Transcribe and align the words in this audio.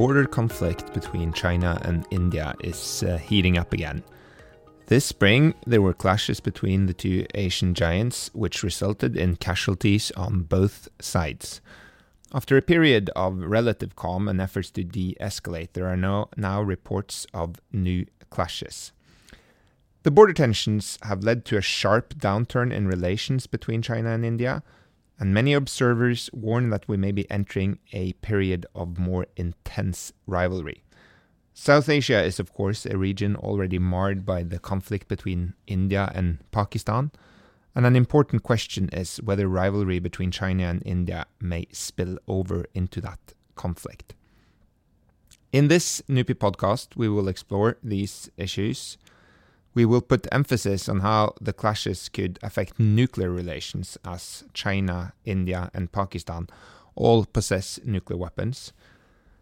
border 0.00 0.24
conflict 0.24 0.94
between 0.94 1.30
China 1.30 1.78
and 1.84 2.06
India 2.10 2.54
is 2.64 3.02
uh, 3.02 3.18
heating 3.18 3.58
up 3.58 3.74
again. 3.74 4.02
This 4.86 5.04
spring, 5.04 5.52
there 5.66 5.82
were 5.82 5.92
clashes 5.92 6.40
between 6.40 6.86
the 6.86 6.94
two 6.94 7.26
Asian 7.34 7.74
giants, 7.74 8.30
which 8.32 8.62
resulted 8.62 9.14
in 9.14 9.36
casualties 9.36 10.10
on 10.12 10.44
both 10.44 10.88
sides. 11.02 11.60
After 12.32 12.56
a 12.56 12.62
period 12.62 13.10
of 13.14 13.40
relative 13.40 13.94
calm 13.94 14.26
and 14.26 14.40
efforts 14.40 14.70
to 14.70 14.84
de 14.84 15.18
escalate, 15.20 15.74
there 15.74 15.86
are 15.86 15.98
no, 15.98 16.30
now 16.34 16.62
reports 16.62 17.26
of 17.34 17.56
new 17.70 18.06
clashes. 18.30 18.92
The 20.04 20.10
border 20.10 20.32
tensions 20.32 20.98
have 21.02 21.24
led 21.24 21.44
to 21.44 21.58
a 21.58 21.60
sharp 21.76 22.14
downturn 22.14 22.72
in 22.72 22.88
relations 22.88 23.46
between 23.46 23.82
China 23.82 24.12
and 24.12 24.24
India, 24.24 24.62
and 25.20 25.34
many 25.34 25.52
observers 25.52 26.30
warn 26.32 26.70
that 26.70 26.88
we 26.88 26.96
may 26.96 27.12
be 27.12 27.30
entering 27.30 27.78
a 27.92 28.14
period 28.14 28.64
of 28.74 28.98
more 28.98 29.26
intense 29.36 30.12
rivalry. 30.26 30.82
South 31.52 31.90
Asia 31.90 32.22
is, 32.22 32.40
of 32.40 32.54
course, 32.54 32.86
a 32.86 32.96
region 32.96 33.36
already 33.36 33.78
marred 33.78 34.24
by 34.24 34.42
the 34.42 34.58
conflict 34.58 35.08
between 35.08 35.52
India 35.66 36.10
and 36.14 36.38
Pakistan, 36.52 37.10
and 37.74 37.84
an 37.84 37.96
important 37.96 38.42
question 38.42 38.88
is 38.94 39.18
whether 39.18 39.46
rivalry 39.46 39.98
between 39.98 40.30
China 40.30 40.64
and 40.64 40.82
India 40.86 41.26
may 41.38 41.66
spill 41.70 42.18
over 42.26 42.64
into 42.74 43.00
that 43.02 43.34
conflict. 43.56 44.14
In 45.52 45.68
this 45.68 46.00
NUPI 46.08 46.34
podcast, 46.34 46.96
we 46.96 47.08
will 47.08 47.28
explore 47.28 47.76
these 47.82 48.30
issues 48.38 48.96
we 49.80 49.86
will 49.86 50.02
put 50.02 50.26
emphasis 50.30 50.90
on 50.90 51.00
how 51.00 51.32
the 51.40 51.54
clashes 51.54 52.10
could 52.10 52.38
affect 52.42 52.78
nuclear 52.78 53.30
relations, 53.30 53.96
as 54.04 54.44
China, 54.52 55.14
India, 55.24 55.70
and 55.72 55.90
Pakistan 55.90 56.48
all 56.94 57.24
possess 57.24 57.80
nuclear 57.82 58.18
weapons. 58.18 58.74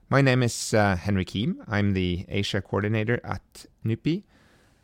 My 0.08 0.20
name 0.20 0.44
is 0.44 0.72
uh, 0.72 0.94
Henrik 0.94 1.30
Hiim. 1.30 1.56
I'm 1.66 1.92
the 1.92 2.24
Asia 2.28 2.62
coordinator 2.62 3.20
at 3.24 3.66
NUPI, 3.84 4.22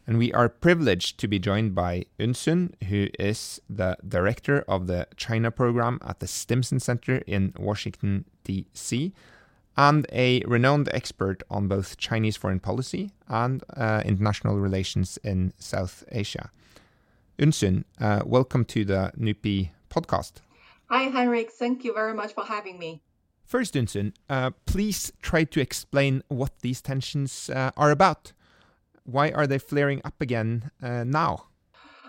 and 0.08 0.18
we 0.18 0.32
are 0.32 0.48
privileged 0.48 1.20
to 1.20 1.28
be 1.28 1.38
joined 1.38 1.72
by 1.72 2.06
Yun 2.18 2.34
Sun, 2.34 2.74
who 2.88 3.06
is 3.16 3.60
the 3.70 3.96
director 4.08 4.64
of 4.66 4.88
the 4.88 5.06
China 5.16 5.52
program 5.52 6.00
at 6.02 6.18
the 6.18 6.26
Stimson 6.26 6.80
Center 6.80 7.18
in 7.28 7.52
Washington, 7.56 8.24
D.C 8.42 9.12
and 9.76 10.06
a 10.12 10.42
renowned 10.46 10.88
expert 10.92 11.42
on 11.50 11.68
both 11.68 11.96
Chinese 11.96 12.36
foreign 12.36 12.60
policy 12.60 13.10
and 13.28 13.62
uh, 13.76 14.02
international 14.04 14.58
relations 14.58 15.18
in 15.24 15.52
South 15.58 16.04
Asia. 16.12 16.50
Yun 17.38 17.52
Sun, 17.52 17.84
uh, 18.00 18.20
welcome 18.24 18.64
to 18.66 18.84
the 18.84 19.12
NUPI 19.18 19.70
podcast. 19.90 20.34
Hi, 20.88 21.04
Henrik. 21.04 21.50
Thank 21.50 21.84
you 21.84 21.92
very 21.92 22.14
much 22.14 22.32
for 22.32 22.44
having 22.44 22.78
me. 22.78 23.02
First, 23.44 23.74
Yun 23.74 23.86
Sun, 23.86 24.12
uh, 24.30 24.50
please 24.66 25.12
try 25.20 25.44
to 25.44 25.60
explain 25.60 26.22
what 26.28 26.60
these 26.60 26.80
tensions 26.80 27.50
uh, 27.50 27.72
are 27.76 27.90
about. 27.90 28.32
Why 29.04 29.30
are 29.30 29.46
they 29.46 29.58
flaring 29.58 30.00
up 30.04 30.20
again 30.20 30.70
uh, 30.82 31.04
now? 31.04 31.46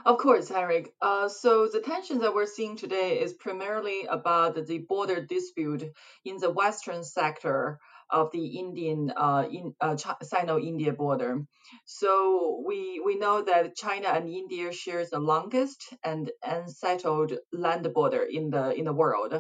Of 0.06 0.20
course, 0.20 0.52
Eric. 0.52 0.94
Uh, 1.02 1.28
so 1.28 1.68
the 1.68 1.82
tension 1.82 2.20
that 2.20 2.34
we're 2.34 2.46
seeing 2.46 2.78
today 2.78 3.20
is 3.20 3.34
primarily 3.34 4.06
about 4.06 4.56
the 4.68 4.80
border 4.80 5.20
dispute 5.22 5.84
in 6.24 6.38
the 6.38 6.52
western 6.52 7.04
sector 7.04 7.80
of 8.10 8.32
the 8.32 8.46
Indian 8.60 9.12
uh, 9.18 9.48
in, 9.52 9.74
uh, 9.82 9.98
Sino-India 10.24 10.94
border. 10.94 11.46
So 11.86 12.64
we 12.68 13.02
we 13.04 13.16
know 13.18 13.42
that 13.44 13.76
China 13.76 14.10
and 14.10 14.30
India 14.30 14.72
shares 14.72 15.10
the 15.10 15.20
longest 15.20 15.94
and 16.04 16.32
unsettled 16.44 17.34
land 17.52 17.92
border 17.94 18.24
in 18.24 18.52
the 18.52 18.74
in 18.76 18.86
the 18.86 18.94
world, 18.94 19.34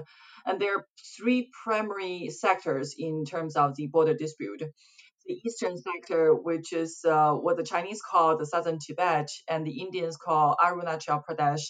and 0.47 0.59
there 0.59 0.77
are 0.77 0.87
three 1.17 1.49
primary 1.63 2.29
sectors 2.29 2.95
in 2.97 3.23
terms 3.25 3.55
of 3.55 3.75
the 3.75 3.87
border 3.87 4.15
dispute 4.15 4.63
the 5.25 5.39
eastern 5.45 5.77
sector, 5.77 6.33
which 6.33 6.73
is 6.73 7.03
uh, 7.05 7.33
what 7.33 7.57
the 7.57 7.63
Chinese 7.63 8.01
call 8.01 8.37
the 8.37 8.45
southern 8.45 8.79
Tibet 8.79 9.29
and 9.49 9.65
the 9.65 9.81
Indians 9.81 10.17
call 10.17 10.55
Arunachal 10.63 11.23
Pradesh. 11.27 11.63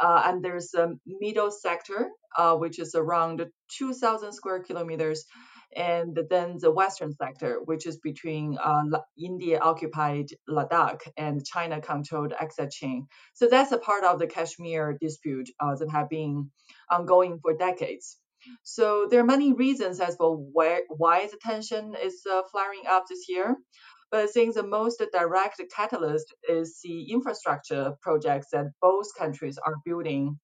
Uh, 0.00 0.22
and 0.26 0.44
there's 0.44 0.72
a 0.74 0.92
middle 1.06 1.50
sector, 1.50 2.08
uh, 2.36 2.56
which 2.56 2.78
is 2.78 2.94
around 2.94 3.46
2,000 3.76 4.32
square 4.32 4.60
kilometers, 4.62 5.24
and 5.76 6.18
then 6.30 6.56
the 6.58 6.70
western 6.70 7.14
sector, 7.14 7.60
which 7.64 7.86
is 7.86 7.98
between 7.98 8.58
uh, 8.62 8.84
India 9.18 9.58
occupied 9.58 10.26
Ladakh 10.48 11.02
and 11.16 11.44
China 11.44 11.80
controlled 11.80 12.32
Aksai 12.32 13.04
So 13.34 13.48
that's 13.48 13.72
a 13.72 13.78
part 13.78 14.04
of 14.04 14.18
the 14.18 14.26
Kashmir 14.26 14.96
dispute 15.00 15.50
uh, 15.60 15.74
that 15.76 15.90
have 15.90 16.08
been 16.08 16.50
ongoing 16.90 17.38
for 17.40 17.56
decades. 17.56 18.18
So 18.62 19.06
there 19.10 19.20
are 19.20 19.24
many 19.24 19.52
reasons 19.52 20.00
as 20.00 20.16
for 20.16 20.36
where, 20.36 20.82
why 20.88 21.26
the 21.26 21.38
tension 21.40 21.94
is 22.00 22.22
uh, 22.30 22.42
flaring 22.50 22.82
up 22.88 23.04
this 23.08 23.26
year. 23.28 23.56
But 24.10 24.20
I 24.20 24.26
think 24.26 24.54
the 24.54 24.62
most 24.62 25.02
direct 25.12 25.60
catalyst 25.74 26.34
is 26.48 26.80
the 26.84 27.10
infrastructure 27.10 27.94
projects 28.02 28.48
that 28.52 28.66
both 28.80 29.06
countries 29.16 29.58
are 29.64 29.76
building. 29.84 30.38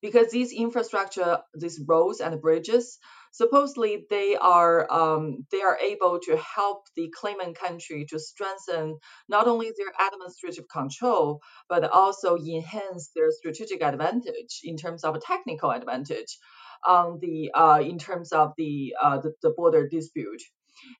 Because 0.00 0.30
these 0.30 0.52
infrastructure, 0.52 1.38
these 1.54 1.80
roads 1.86 2.20
and 2.20 2.40
bridges, 2.40 2.98
supposedly 3.32 4.06
they 4.10 4.36
are 4.36 4.86
um, 4.92 5.46
they 5.50 5.62
are 5.62 5.78
able 5.78 6.20
to 6.20 6.36
help 6.36 6.84
the 6.96 7.12
claimant 7.18 7.58
country 7.58 8.06
to 8.10 8.18
strengthen 8.18 8.98
not 9.28 9.48
only 9.48 9.72
their 9.76 9.92
administrative 10.06 10.66
control 10.68 11.40
but 11.68 11.84
also 11.90 12.36
enhance 12.36 13.10
their 13.14 13.30
strategic 13.30 13.82
advantage 13.82 14.60
in 14.62 14.76
terms 14.76 15.02
of 15.02 15.20
technical 15.20 15.70
advantage 15.70 16.38
on 16.86 17.18
the 17.20 17.50
uh, 17.52 17.80
in 17.80 17.98
terms 17.98 18.32
of 18.32 18.52
the, 18.56 18.94
uh, 19.00 19.18
the, 19.18 19.32
the 19.42 19.50
border 19.50 19.88
dispute. 19.88 20.42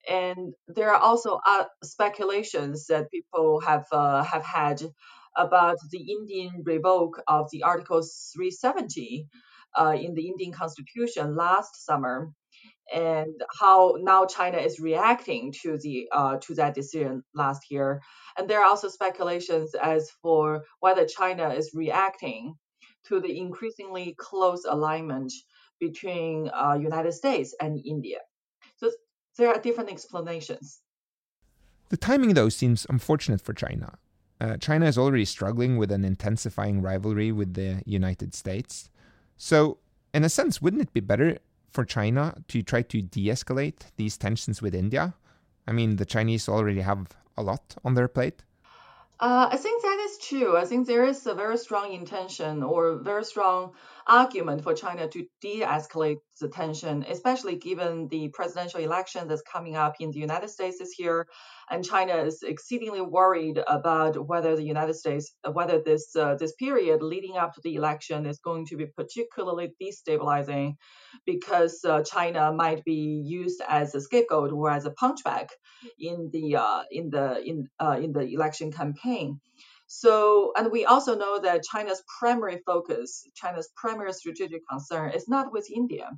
And 0.09 0.55
there 0.69 0.93
are 0.93 1.01
also 1.01 1.41
uh, 1.45 1.65
speculations 1.83 2.87
that 2.87 3.11
people 3.11 3.61
have 3.61 3.87
uh, 3.91 4.23
have 4.23 4.45
had 4.45 4.83
about 5.37 5.79
the 5.91 6.13
Indian 6.13 6.63
revoke 6.65 7.23
of 7.27 7.49
the 7.51 7.63
Article 7.63 8.03
370 8.03 9.27
uh, 9.75 9.97
in 9.99 10.15
the 10.15 10.29
Indian 10.29 10.53
Constitution 10.53 11.35
last 11.37 11.85
summer, 11.85 12.31
and 12.93 13.41
how 13.59 13.97
now 13.99 14.27
China 14.27 14.59
is 14.59 14.79
reacting 14.79 15.53
to 15.63 15.79
the 15.79 16.09
uh, 16.13 16.37
to 16.43 16.55
that 16.57 16.75
decision 16.75 17.23
last 17.35 17.71
year. 17.71 18.03
And 18.37 18.49
there 18.49 18.61
are 18.61 18.67
also 18.67 18.89
speculations 18.89 19.75
as 19.75 20.11
for 20.23 20.65
whether 20.81 21.07
China 21.07 21.49
is 21.51 21.71
reacting 21.75 22.55
to 23.07 23.21
the 23.21 23.37
increasingly 23.37 24.15
close 24.19 24.65
alignment 24.65 25.33
between 25.83 26.49
uh, 26.55 26.79
United 26.81 27.13
States 27.13 27.55
and 27.61 27.83
India. 27.85 28.21
So 28.77 28.93
there 29.37 29.49
are 29.49 29.59
different 29.59 29.91
explanations. 29.91 30.81
The 31.89 31.97
timing, 31.97 32.35
though, 32.35 32.49
seems 32.49 32.87
unfortunate 32.89 33.41
for 33.41 33.53
China. 33.53 33.99
Uh, 34.41 34.57
China 34.59 34.87
is 34.87 34.97
already 34.97 35.25
struggling 35.25 35.77
with 35.77 35.91
an 35.91 36.05
intensifying 36.05 36.81
rivalry 36.81 37.33
with 37.33 37.55
the 37.55 37.83
United 37.85 38.33
States. 38.33 38.91
So, 39.37 39.79
in 40.15 40.23
a 40.25 40.29
sense, 40.29 40.63
wouldn't 40.63 40.83
it 40.83 40.93
be 40.93 41.01
better 41.01 41.39
for 41.73 41.85
China 41.85 42.23
to 42.49 42.63
try 42.63 42.83
to 42.83 43.03
de 43.03 43.27
escalate 43.27 43.81
these 43.97 44.17
tensions 44.17 44.63
with 44.63 44.75
India? 44.75 45.15
I 45.67 45.73
mean, 45.73 45.97
the 45.97 46.07
Chinese 46.07 46.49
already 46.49 46.83
have 46.83 47.09
a 47.37 47.43
lot 47.43 47.75
on 47.85 47.95
their 47.95 48.09
plate. 48.09 48.43
Uh, 49.19 49.49
I 49.51 49.57
think 49.57 49.83
that 49.83 49.99
is 50.09 50.19
true. 50.29 50.57
I 50.57 50.65
think 50.65 50.87
there 50.87 51.05
is 51.05 51.27
a 51.27 51.35
very 51.35 51.59
strong 51.59 51.93
intention 51.93 52.63
or 52.63 52.97
very 52.97 53.25
strong 53.25 53.73
argument 54.07 54.63
for 54.63 54.75
China 54.75 55.09
to 55.09 55.27
de-escalate 55.41 56.19
the 56.41 56.49
tension, 56.49 57.05
especially 57.09 57.57
given 57.57 58.09
the 58.09 58.29
presidential 58.29 58.81
election 58.81 59.29
that's 59.29 59.43
coming 59.43 59.77
up 59.77 59.95
in 60.01 60.11
the 60.11 60.19
United 60.19 60.49
States 60.49 60.79
this 60.79 60.99
year, 60.99 61.27
and 61.71 61.85
China 61.85 62.15
is 62.17 62.43
exceedingly 62.43 63.01
worried 63.01 63.61
about 63.67 64.27
whether 64.27 64.57
the 64.57 64.63
United 64.63 64.95
States, 64.95 65.35
whether 65.53 65.81
this 65.83 66.15
uh, 66.17 66.35
this 66.35 66.53
period 66.55 67.03
leading 67.03 67.37
up 67.37 67.55
to 67.55 67.61
the 67.63 67.75
election 67.75 68.27
is 68.27 68.39
going 68.39 68.67
to 68.67 68.77
be 68.77 68.87
particularly 68.87 69.73
destabilizing, 69.81 70.75
because 71.27 71.85
uh, 71.85 72.03
China 72.03 72.53
might 72.53 72.85
be 72.85 73.23
used 73.25 73.63
as 73.69 73.95
a 73.95 74.01
scapegoat 74.01 74.53
or 74.53 74.71
as 74.71 74.87
a 74.87 74.91
punchback 74.91 75.49
in 75.99 76.31
the 76.33 76.57
uh, 76.57 76.83
in 76.91 77.11
the 77.11 77.43
in 77.45 77.69
uh, 77.79 77.99
in 78.03 78.13
the 78.13 78.25
election 78.33 78.73
campaign. 78.73 79.41
So, 79.95 80.53
and 80.57 80.73
we 80.73 80.87
also 80.87 81.15
know 81.15 81.39
that 81.39 81.65
China's 81.65 82.03
primary 82.19 82.63
focus, 82.65 83.29
China's 83.35 83.69
primary 83.77 84.15
strategic 84.15 84.67
concern 84.67 85.11
is 85.11 85.29
not 85.29 85.53
with 85.53 85.71
India. 85.71 86.09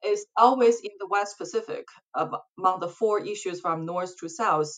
It's 0.00 0.26
always 0.36 0.78
in 0.78 0.92
the 1.00 1.08
West 1.08 1.36
Pacific, 1.36 1.86
among 2.14 2.78
the 2.78 2.88
four 2.88 3.18
issues 3.18 3.60
from 3.60 3.84
north 3.84 4.16
to 4.20 4.28
south, 4.28 4.70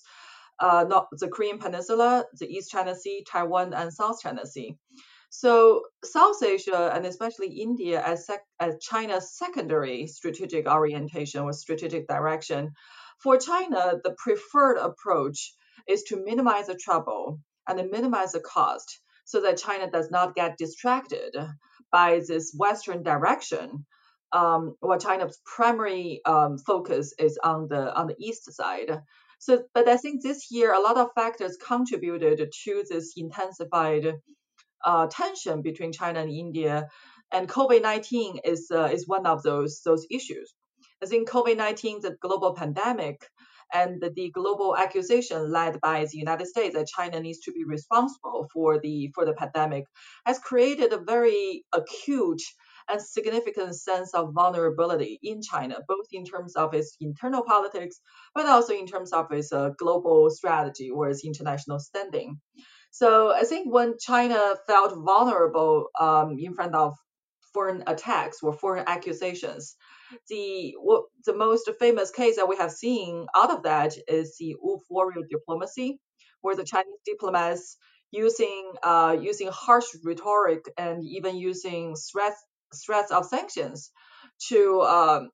uh, 0.60 0.86
not 0.88 1.08
the 1.12 1.28
Korean 1.28 1.58
Peninsula, 1.58 2.24
the 2.40 2.48
East 2.48 2.70
China 2.70 2.94
Sea, 2.94 3.22
Taiwan, 3.30 3.74
and 3.74 3.92
South 3.92 4.18
China 4.22 4.46
Sea. 4.46 4.74
So 5.28 5.82
South 6.02 6.42
Asia 6.42 6.90
and 6.94 7.04
especially 7.04 7.60
India 7.60 8.02
as, 8.02 8.24
sec- 8.24 8.48
as 8.58 8.78
China's 8.80 9.36
secondary 9.36 10.06
strategic 10.06 10.66
orientation 10.66 11.42
or 11.42 11.52
strategic 11.52 12.08
direction, 12.08 12.72
for 13.18 13.36
China, 13.36 14.00
the 14.02 14.14
preferred 14.16 14.78
approach 14.78 15.52
is 15.86 16.04
to 16.04 16.24
minimize 16.24 16.68
the 16.68 16.74
trouble 16.74 17.40
and 17.68 17.90
minimize 17.90 18.32
the 18.32 18.40
cost 18.40 19.00
so 19.24 19.40
that 19.42 19.58
China 19.58 19.90
does 19.90 20.10
not 20.10 20.34
get 20.34 20.58
distracted 20.58 21.36
by 21.92 22.20
this 22.26 22.54
Western 22.56 23.02
direction 23.02 23.86
um, 24.32 24.76
well, 24.80 24.98
China's 24.98 25.40
primary 25.44 26.20
um, 26.24 26.58
focus 26.58 27.14
is 27.18 27.38
on 27.42 27.68
the 27.68 27.94
on 27.94 28.06
the 28.06 28.16
east 28.18 28.52
side. 28.52 29.00
So, 29.38 29.64
but 29.72 29.88
I 29.88 29.96
think 29.96 30.22
this 30.22 30.50
year 30.50 30.72
a 30.72 30.80
lot 30.80 30.98
of 30.98 31.08
factors 31.14 31.56
contributed 31.56 32.50
to 32.64 32.84
this 32.88 33.14
intensified 33.16 34.14
uh, 34.84 35.06
tension 35.06 35.62
between 35.62 35.92
China 35.92 36.20
and 36.20 36.30
India, 36.30 36.88
and 37.32 37.48
COVID 37.48 37.82
nineteen 37.82 38.38
is 38.44 38.70
uh, 38.70 38.90
is 38.92 39.08
one 39.08 39.26
of 39.26 39.42
those 39.42 39.80
those 39.84 40.06
issues. 40.10 40.52
I 41.02 41.06
think 41.06 41.28
COVID 41.28 41.56
nineteen, 41.56 42.00
the 42.00 42.16
global 42.20 42.54
pandemic, 42.54 43.24
and 43.72 44.00
the, 44.00 44.30
global 44.30 44.76
accusation 44.76 45.50
led 45.50 45.80
by 45.80 46.04
the 46.04 46.18
United 46.18 46.46
States 46.46 46.74
that 46.74 46.86
China 46.86 47.20
needs 47.20 47.40
to 47.40 47.52
be 47.52 47.64
responsible 47.64 48.48
for 48.52 48.80
the 48.80 49.10
for 49.14 49.24
the 49.24 49.34
pandemic, 49.34 49.84
has 50.26 50.38
created 50.38 50.92
a 50.92 50.98
very 50.98 51.64
acute 51.72 52.42
and 52.90 53.02
significant 53.02 53.74
sense 53.74 54.14
of 54.14 54.32
vulnerability 54.32 55.18
in 55.22 55.42
China, 55.42 55.76
both 55.86 56.06
in 56.12 56.24
terms 56.24 56.56
of 56.56 56.74
its 56.74 56.96
internal 57.00 57.42
politics, 57.44 58.00
but 58.34 58.46
also 58.46 58.72
in 58.72 58.86
terms 58.86 59.12
of 59.12 59.30
its 59.30 59.52
uh, 59.52 59.70
global 59.78 60.30
strategy 60.30 60.90
or 60.90 61.10
its 61.10 61.24
international 61.24 61.78
standing. 61.78 62.40
So 62.90 63.30
I 63.32 63.44
think 63.44 63.72
when 63.72 63.96
China 64.00 64.56
felt 64.66 64.94
vulnerable 64.96 65.88
um, 66.00 66.36
in 66.38 66.54
front 66.54 66.74
of 66.74 66.94
foreign 67.52 67.84
attacks 67.86 68.38
or 68.42 68.52
foreign 68.52 68.84
accusations, 68.86 69.76
the 70.28 70.74
what, 70.80 71.04
the 71.24 71.34
most 71.34 71.70
famous 71.78 72.10
case 72.10 72.36
that 72.36 72.48
we 72.48 72.56
have 72.56 72.72
seen 72.72 73.26
out 73.34 73.50
of 73.50 73.62
that 73.64 73.94
is 74.06 74.36
the 74.38 74.56
Wolf 74.60 74.82
warrior 74.88 75.22
diplomacy, 75.30 76.00
where 76.40 76.56
the 76.56 76.64
Chinese 76.64 77.00
diplomats 77.04 77.76
using 78.10 78.72
uh, 78.82 79.16
using 79.20 79.48
harsh 79.52 79.86
rhetoric 80.04 80.64
and 80.76 81.04
even 81.04 81.36
using 81.36 81.94
threats 81.94 82.42
threats 82.84 83.10
of 83.10 83.26
sanctions 83.26 83.90
to 84.48 84.82
um, 84.82 85.30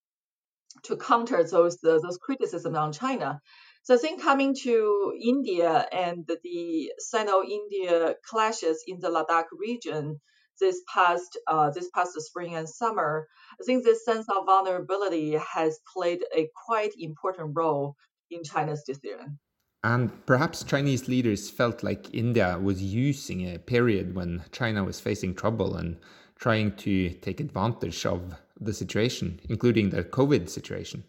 to 0.84 0.96
counter 0.96 1.42
those 1.44 1.78
those 1.78 2.18
criticisms 2.20 2.76
on 2.76 2.92
China. 2.92 3.40
So 3.82 3.94
I 3.94 3.98
think 3.98 4.22
coming 4.22 4.54
to 4.62 5.12
India 5.22 5.86
and 5.92 6.26
the 6.26 6.90
Sino-India 6.98 8.14
clashes 8.26 8.82
in 8.86 8.98
the 8.98 9.10
Ladakh 9.10 9.48
region 9.52 10.20
this 10.60 10.80
past 10.92 11.38
uh, 11.46 11.70
this 11.70 11.88
past 11.94 12.20
spring 12.20 12.54
and 12.54 12.68
summer, 12.68 13.28
I 13.60 13.64
think 13.64 13.84
this 13.84 14.04
sense 14.04 14.26
of 14.28 14.46
vulnerability 14.46 15.32
has 15.32 15.78
played 15.92 16.24
a 16.34 16.48
quite 16.66 16.92
important 16.98 17.56
role 17.56 17.96
in 18.30 18.42
China's 18.44 18.82
decision. 18.84 19.38
And 19.82 20.24
perhaps 20.24 20.64
Chinese 20.64 21.08
leaders 21.08 21.50
felt 21.50 21.82
like 21.82 22.14
India 22.14 22.58
was 22.58 22.82
using 22.82 23.54
a 23.54 23.58
period 23.58 24.14
when 24.14 24.42
China 24.50 24.82
was 24.82 24.98
facing 24.98 25.34
trouble 25.34 25.76
and 25.76 25.98
trying 26.38 26.74
to 26.76 27.10
take 27.10 27.38
advantage 27.38 28.06
of 28.06 28.34
the 28.58 28.72
situation, 28.72 29.40
including 29.48 29.90
the 29.90 30.02
COVID 30.02 30.48
situation. 30.48 31.04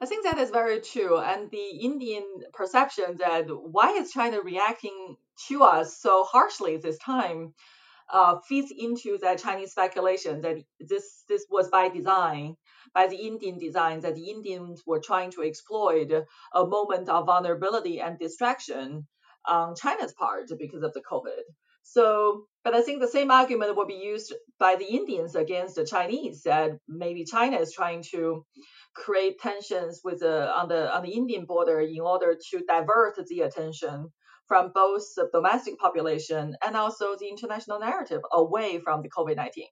I 0.00 0.06
think 0.06 0.24
that 0.24 0.38
is 0.38 0.50
very 0.50 0.80
true. 0.80 1.18
And 1.18 1.50
the 1.50 1.68
Indian 1.82 2.24
perception 2.52 3.16
that 3.18 3.46
why 3.48 3.90
is 3.90 4.12
China 4.12 4.40
reacting 4.40 5.16
to 5.48 5.64
us 5.64 5.98
so 5.98 6.24
harshly 6.24 6.76
this 6.76 6.98
time 6.98 7.52
uh, 8.10 8.38
feeds 8.48 8.72
into 8.76 9.18
that 9.18 9.38
Chinese 9.38 9.72
speculation 9.72 10.40
that 10.42 10.56
this 10.80 11.24
this 11.28 11.46
was 11.50 11.68
by 11.68 11.88
design, 11.88 12.56
by 12.94 13.06
the 13.06 13.16
Indian 13.16 13.58
design, 13.58 14.00
that 14.00 14.14
the 14.14 14.30
Indians 14.30 14.82
were 14.86 15.00
trying 15.00 15.30
to 15.32 15.42
exploit 15.42 16.10
a 16.54 16.66
moment 16.66 17.08
of 17.08 17.26
vulnerability 17.26 18.00
and 18.00 18.18
distraction 18.18 19.06
on 19.46 19.74
China's 19.74 20.12
part 20.12 20.48
because 20.58 20.82
of 20.82 20.92
the 20.94 21.02
COVID. 21.02 21.42
So, 21.82 22.44
but 22.64 22.74
I 22.74 22.82
think 22.82 23.00
the 23.00 23.08
same 23.08 23.30
argument 23.30 23.74
will 23.74 23.86
be 23.86 23.94
used 23.94 24.34
by 24.58 24.76
the 24.76 24.84
Indians 24.84 25.34
against 25.34 25.74
the 25.74 25.86
Chinese 25.86 26.42
that 26.42 26.72
maybe 26.86 27.24
China 27.24 27.56
is 27.56 27.72
trying 27.72 28.02
to 28.10 28.44
create 28.94 29.38
tensions 29.38 30.00
with 30.04 30.20
the 30.20 30.50
on 30.54 30.68
the 30.68 30.94
on 30.94 31.02
the 31.02 31.12
Indian 31.12 31.46
border 31.46 31.80
in 31.80 32.00
order 32.00 32.36
to 32.50 32.64
divert 32.68 33.16
the 33.26 33.40
attention 33.40 34.12
from 34.48 34.72
both 34.74 35.14
the 35.14 35.28
domestic 35.32 35.78
population 35.78 36.56
and 36.66 36.74
also 36.74 37.14
the 37.20 37.28
international 37.28 37.78
narrative 37.78 38.22
away 38.32 38.80
from 38.80 39.02
the 39.02 39.10
COVID 39.10 39.36
19. 39.36 39.66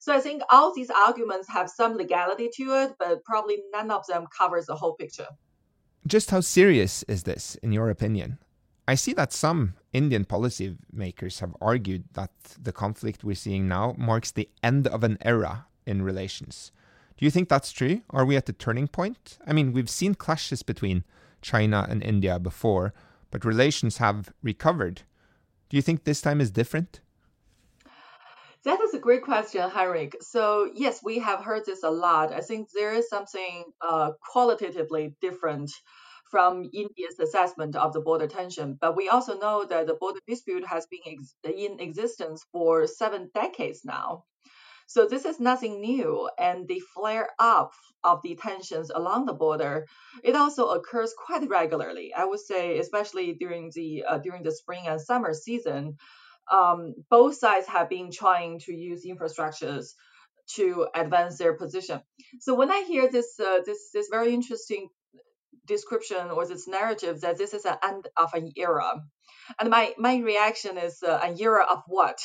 So 0.00 0.12
I 0.14 0.20
think 0.20 0.42
all 0.50 0.74
these 0.74 0.90
arguments 0.90 1.48
have 1.48 1.70
some 1.70 1.96
legality 1.96 2.50
to 2.56 2.82
it, 2.82 2.96
but 2.98 3.24
probably 3.24 3.62
none 3.72 3.90
of 3.90 4.06
them 4.06 4.26
covers 4.36 4.66
the 4.66 4.74
whole 4.74 4.94
picture. 4.94 5.28
Just 6.06 6.30
how 6.30 6.40
serious 6.40 7.04
is 7.04 7.22
this, 7.22 7.56
in 7.62 7.72
your 7.72 7.88
opinion? 7.88 8.38
I 8.88 8.94
see 8.94 9.12
that 9.14 9.32
some 9.32 9.74
Indian 9.92 10.24
policymakers 10.24 11.40
have 11.40 11.56
argued 11.60 12.04
that 12.12 12.30
the 12.60 12.72
conflict 12.72 13.24
we're 13.24 13.34
seeing 13.34 13.66
now 13.66 13.94
marks 13.98 14.30
the 14.30 14.48
end 14.62 14.86
of 14.86 15.02
an 15.02 15.18
era 15.22 15.66
in 15.86 16.02
relations. 16.02 16.70
Do 17.16 17.24
you 17.24 17.30
think 17.30 17.48
that's 17.48 17.72
true? 17.72 18.02
Are 18.10 18.24
we 18.24 18.36
at 18.36 18.46
the 18.46 18.52
turning 18.52 18.88
point? 18.88 19.38
I 19.46 19.52
mean, 19.52 19.72
we've 19.72 19.90
seen 19.90 20.14
clashes 20.14 20.62
between 20.62 21.02
China 21.42 21.86
and 21.88 22.02
India 22.02 22.38
before, 22.38 22.92
but 23.36 23.44
relations 23.44 23.98
have 23.98 24.32
recovered. 24.42 25.02
Do 25.68 25.76
you 25.76 25.82
think 25.82 26.04
this 26.04 26.22
time 26.22 26.40
is 26.40 26.50
different? 26.50 27.00
That 28.64 28.80
is 28.80 28.94
a 28.94 28.98
great 28.98 29.20
question, 29.20 29.68
Henrik. 29.68 30.16
So, 30.22 30.70
yes, 30.74 31.00
we 31.04 31.18
have 31.18 31.44
heard 31.44 31.66
this 31.66 31.82
a 31.82 31.90
lot. 31.90 32.32
I 32.32 32.40
think 32.40 32.70
there 32.70 32.94
is 32.94 33.10
something 33.10 33.64
uh, 33.82 34.12
qualitatively 34.32 35.16
different 35.20 35.70
from 36.30 36.64
India's 36.72 37.18
assessment 37.20 37.76
of 37.76 37.92
the 37.92 38.00
border 38.00 38.26
tension. 38.26 38.78
But 38.80 38.96
we 38.96 39.10
also 39.10 39.38
know 39.38 39.66
that 39.66 39.86
the 39.86 39.96
border 40.00 40.20
dispute 40.26 40.66
has 40.66 40.86
been 40.86 41.00
ex- 41.04 41.34
in 41.44 41.78
existence 41.78 42.42
for 42.52 42.86
seven 42.86 43.28
decades 43.34 43.82
now. 43.84 44.24
So 44.86 45.06
this 45.06 45.24
is 45.24 45.40
nothing 45.40 45.80
new, 45.80 46.30
and 46.38 46.68
the 46.68 46.80
flare 46.94 47.28
up 47.38 47.72
of 48.04 48.20
the 48.22 48.36
tensions 48.36 48.90
along 48.94 49.26
the 49.26 49.32
border 49.34 49.86
it 50.22 50.36
also 50.36 50.68
occurs 50.68 51.12
quite 51.26 51.48
regularly. 51.48 52.14
I 52.14 52.24
would 52.24 52.40
say, 52.40 52.78
especially 52.78 53.34
during 53.34 53.72
the 53.74 54.04
uh, 54.08 54.18
during 54.18 54.42
the 54.44 54.52
spring 54.52 54.86
and 54.86 55.00
summer 55.00 55.34
season, 55.34 55.96
um, 56.50 56.94
both 57.10 57.36
sides 57.36 57.66
have 57.66 57.88
been 57.88 58.10
trying 58.12 58.60
to 58.60 58.72
use 58.72 59.04
infrastructures 59.04 59.94
to 60.54 60.86
advance 60.94 61.38
their 61.38 61.54
position. 61.54 62.00
So 62.40 62.54
when 62.54 62.70
I 62.70 62.84
hear 62.86 63.10
this 63.10 63.38
uh, 63.40 63.60
this 63.64 63.90
this 63.92 64.08
very 64.10 64.32
interesting 64.32 64.88
description 65.66 66.30
or 66.30 66.46
this 66.46 66.68
narrative 66.68 67.22
that 67.22 67.38
this 67.38 67.52
is 67.52 67.64
an 67.64 67.76
end 67.82 68.06
of 68.16 68.34
an 68.34 68.52
era, 68.56 69.00
and 69.58 69.70
my 69.70 69.94
my 69.98 70.18
reaction 70.18 70.78
is 70.78 71.02
uh, 71.02 71.18
an 71.22 71.36
era 71.40 71.66
of 71.68 71.82
what? 71.88 72.18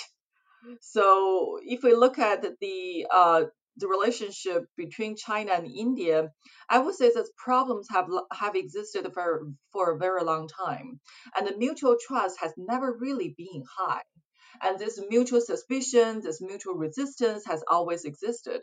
So 0.82 1.60
if 1.63 1.84
we 1.84 1.94
look 1.94 2.20
at 2.20 2.44
the 2.60 3.08
uh, 3.12 3.44
the 3.77 3.88
relationship 3.88 4.65
between 4.77 5.15
China 5.15 5.53
and 5.53 5.68
India, 5.68 6.32
I 6.70 6.80
would 6.80 6.96
say 6.96 7.10
that 7.13 7.30
problems 7.38 7.88
have 7.89 8.08
have 8.34 8.56
existed 8.56 9.10
for 9.13 9.48
for 9.72 9.91
a 9.91 9.98
very 9.98 10.24
long 10.24 10.48
time, 10.48 11.00
and 11.36 11.48
the 11.48 11.58
mutual 11.58 11.98
trust 12.08 12.38
has 12.39 12.53
never 12.58 12.98
really 13.00 13.34
been 13.38 13.63
high. 13.77 14.03
And 14.63 14.77
this 14.77 15.01
mutual 15.10 15.41
suspicion, 15.41 16.22
this 16.22 16.41
mutual 16.41 16.75
resistance 16.75 17.46
has 17.46 17.63
always 17.68 18.06
existed. 18.06 18.62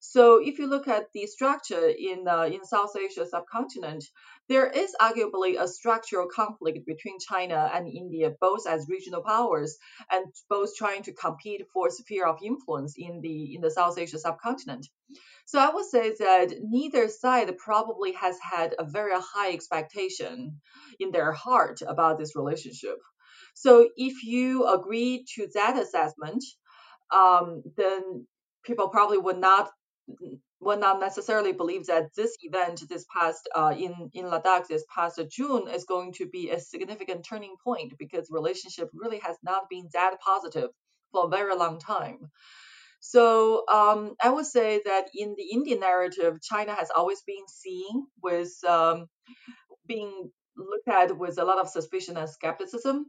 So 0.00 0.40
if 0.42 0.58
you 0.58 0.66
look 0.66 0.88
at 0.88 1.06
the 1.12 1.26
structure 1.26 1.88
in 1.88 2.28
uh, 2.28 2.44
in 2.44 2.64
South 2.64 2.94
Asia 2.96 3.26
subcontinent, 3.26 4.04
there 4.48 4.68
is 4.68 4.94
arguably 5.00 5.60
a 5.60 5.68
structural 5.68 6.28
conflict 6.28 6.86
between 6.86 7.18
China 7.18 7.70
and 7.74 7.88
India, 7.88 8.32
both 8.40 8.66
as 8.66 8.88
regional 8.88 9.22
powers 9.22 9.78
and 10.10 10.26
both 10.48 10.74
trying 10.76 11.02
to 11.04 11.12
compete 11.12 11.62
for 11.72 11.90
sphere 11.90 12.26
of 12.26 12.38
influence 12.42 12.94
in 12.96 13.20
the 13.20 13.54
in 13.54 13.60
the 13.60 13.70
South 13.70 13.98
Asia 13.98 14.18
subcontinent. 14.18 14.86
So 15.44 15.58
I 15.58 15.70
would 15.74 15.86
say 15.86 16.14
that 16.18 16.54
neither 16.62 17.08
side 17.08 17.56
probably 17.58 18.12
has 18.12 18.38
had 18.40 18.74
a 18.78 18.84
very 18.84 19.12
high 19.14 19.52
expectation 19.52 20.60
in 20.98 21.10
their 21.10 21.32
heart 21.32 21.82
about 21.82 22.18
this 22.18 22.34
relationship. 22.36 22.98
So 23.54 23.88
if 23.96 24.24
you 24.24 24.66
agree 24.66 25.24
to 25.34 25.48
that 25.54 25.78
assessment, 25.78 26.44
um, 27.12 27.62
then 27.76 28.26
people 28.64 28.88
probably 28.88 29.18
would 29.18 29.38
not 29.38 29.70
would 30.60 30.78
not 30.78 31.00
necessarily 31.00 31.52
believe 31.52 31.86
that 31.86 32.14
this 32.16 32.36
event 32.42 32.82
this 32.88 33.04
past 33.14 33.48
uh, 33.54 33.74
in 33.76 34.10
in 34.14 34.26
Ladakh 34.26 34.68
this 34.68 34.84
past 34.94 35.20
June 35.30 35.68
is 35.68 35.84
going 35.84 36.12
to 36.14 36.26
be 36.26 36.50
a 36.50 36.60
significant 36.60 37.26
turning 37.28 37.56
point 37.64 37.94
because 37.98 38.28
relationship 38.30 38.88
really 38.94 39.18
has 39.18 39.36
not 39.42 39.68
been 39.68 39.88
that 39.92 40.16
positive 40.20 40.70
for 41.12 41.26
a 41.26 41.28
very 41.28 41.54
long 41.54 41.78
time. 41.78 42.30
So 43.00 43.64
um, 43.66 44.14
I 44.22 44.30
would 44.30 44.46
say 44.46 44.80
that 44.84 45.08
in 45.12 45.34
the 45.36 45.50
Indian 45.52 45.80
narrative, 45.80 46.40
China 46.40 46.72
has 46.72 46.88
always 46.96 47.20
been 47.26 47.48
seen 47.48 48.06
with 48.22 48.52
um, 48.66 49.06
being 49.88 50.30
looked 50.56 50.88
at 50.88 51.16
with 51.16 51.38
a 51.38 51.44
lot 51.44 51.58
of 51.58 51.68
suspicion 51.68 52.16
and 52.16 52.28
skepticism. 52.28 53.06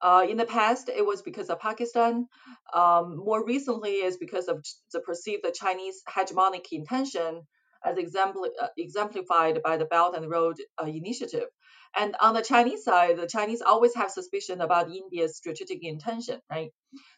Uh, 0.00 0.26
in 0.28 0.36
the 0.36 0.46
past, 0.46 0.88
it 0.88 1.04
was 1.04 1.22
because 1.22 1.50
of 1.50 1.60
Pakistan. 1.60 2.26
Um, 2.74 3.16
more 3.16 3.44
recently, 3.44 3.96
is 4.08 4.16
because 4.16 4.48
of 4.48 4.64
the 4.92 5.00
perceived 5.00 5.46
Chinese 5.54 6.02
hegemonic 6.08 6.66
intention 6.72 7.42
as 7.84 7.96
exempl- 7.96 8.50
uh, 8.60 8.68
exemplified 8.76 9.62
by 9.62 9.76
the 9.76 9.84
Belt 9.84 10.16
and 10.16 10.28
Road 10.30 10.56
uh, 10.82 10.86
Initiative. 10.86 11.48
And 11.96 12.14
on 12.20 12.34
the 12.34 12.42
Chinese 12.42 12.84
side, 12.84 13.16
the 13.16 13.26
Chinese 13.26 13.62
always 13.62 13.94
have 13.94 14.10
suspicion 14.10 14.60
about 14.60 14.90
India's 14.90 15.36
strategic 15.36 15.82
intention, 15.82 16.40
right? 16.50 16.70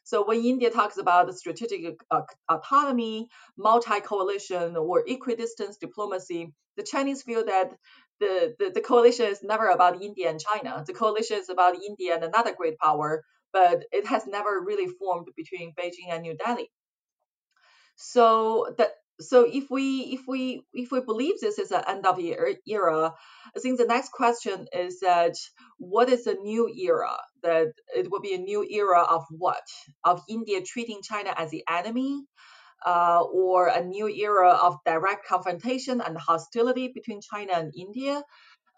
So 0.04 0.24
when 0.24 0.44
India 0.44 0.70
talks 0.70 0.96
about 0.98 1.34
strategic 1.34 2.00
uh, 2.10 2.22
autonomy, 2.48 3.28
multi-coalition, 3.58 4.76
or 4.76 5.02
equidistance 5.06 5.76
diplomacy, 5.78 6.52
the 6.76 6.82
Chinese 6.84 7.22
feel 7.22 7.44
that 7.44 7.72
the, 8.20 8.54
the, 8.58 8.70
the 8.74 8.80
coalition 8.80 9.26
is 9.26 9.42
never 9.42 9.68
about 9.68 10.02
India 10.02 10.28
and 10.30 10.40
China. 10.40 10.84
The 10.86 10.92
coalition 10.92 11.38
is 11.38 11.48
about 11.48 11.74
India 11.74 12.14
and 12.14 12.24
another 12.24 12.54
great 12.54 12.78
power, 12.78 13.24
but 13.52 13.84
it 13.90 14.06
has 14.06 14.26
never 14.26 14.60
really 14.64 14.88
formed 14.88 15.26
between 15.36 15.72
Beijing 15.74 16.10
and 16.10 16.22
New 16.22 16.36
Delhi. 16.36 16.70
So 17.96 18.74
that 18.78 18.92
so 19.20 19.46
if 19.46 19.70
we 19.70 20.18
if 20.18 20.22
we 20.26 20.62
if 20.72 20.90
we 20.90 21.00
believe 21.00 21.34
this 21.40 21.58
is 21.58 21.70
an 21.72 21.84
end 21.86 22.06
of 22.06 22.16
the 22.16 22.34
era, 22.66 23.12
I 23.54 23.60
think 23.60 23.78
the 23.78 23.84
next 23.84 24.12
question 24.12 24.66
is 24.72 25.00
that 25.00 25.34
what 25.78 26.08
is 26.08 26.26
a 26.26 26.34
new 26.34 26.68
era? 26.68 27.16
That 27.42 27.72
it 27.94 28.10
will 28.10 28.20
be 28.20 28.34
a 28.34 28.38
new 28.38 28.64
era 28.68 29.02
of 29.02 29.24
what? 29.30 29.64
Of 30.04 30.22
India 30.28 30.62
treating 30.62 31.00
China 31.02 31.34
as 31.36 31.50
the 31.50 31.64
enemy, 31.68 32.22
uh, 32.84 33.22
or 33.22 33.68
a 33.68 33.84
new 33.84 34.08
era 34.08 34.50
of 34.50 34.78
direct 34.84 35.26
confrontation 35.26 36.00
and 36.00 36.16
hostility 36.18 36.90
between 36.94 37.20
China 37.20 37.52
and 37.54 37.72
India? 37.76 38.22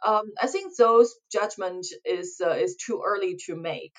Um, 0.05 0.33
I 0.41 0.47
think 0.49 0.77
those 0.77 1.15
judgment 1.31 1.87
is 2.05 2.41
uh, 2.45 2.51
is 2.51 2.77
too 2.77 3.03
early 3.05 3.37
to 3.47 3.55
make. 3.55 3.95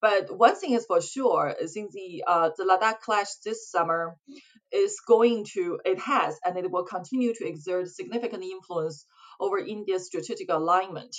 But 0.00 0.36
one 0.36 0.56
thing 0.56 0.72
is 0.72 0.86
for 0.86 1.00
sure, 1.00 1.54
I 1.62 1.66
think 1.66 1.92
the 1.92 2.24
uh, 2.26 2.50
the 2.56 2.64
Ladakh 2.64 3.00
clash 3.00 3.36
this 3.44 3.70
summer 3.70 4.16
is 4.72 5.00
going 5.06 5.46
to, 5.54 5.78
it 5.84 5.98
has, 6.00 6.38
and 6.44 6.58
it 6.58 6.70
will 6.70 6.84
continue 6.84 7.32
to 7.34 7.46
exert 7.46 7.88
significant 7.88 8.42
influence 8.42 9.06
over 9.40 9.58
India's 9.58 10.06
strategic 10.06 10.50
alignment. 10.50 11.16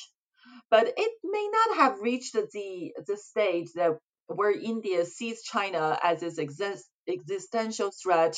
But 0.69 0.93
it 0.97 1.11
may 1.23 1.49
not 1.51 1.77
have 1.77 2.01
reached 2.01 2.33
the 2.33 2.93
the 3.07 3.17
stage 3.17 3.69
that 3.75 3.97
where 4.27 4.51
India 4.51 5.05
sees 5.05 5.43
China 5.43 5.97
as 6.03 6.21
its 6.23 6.37
exist, 6.37 6.85
existential 7.07 7.91
threat 7.91 8.37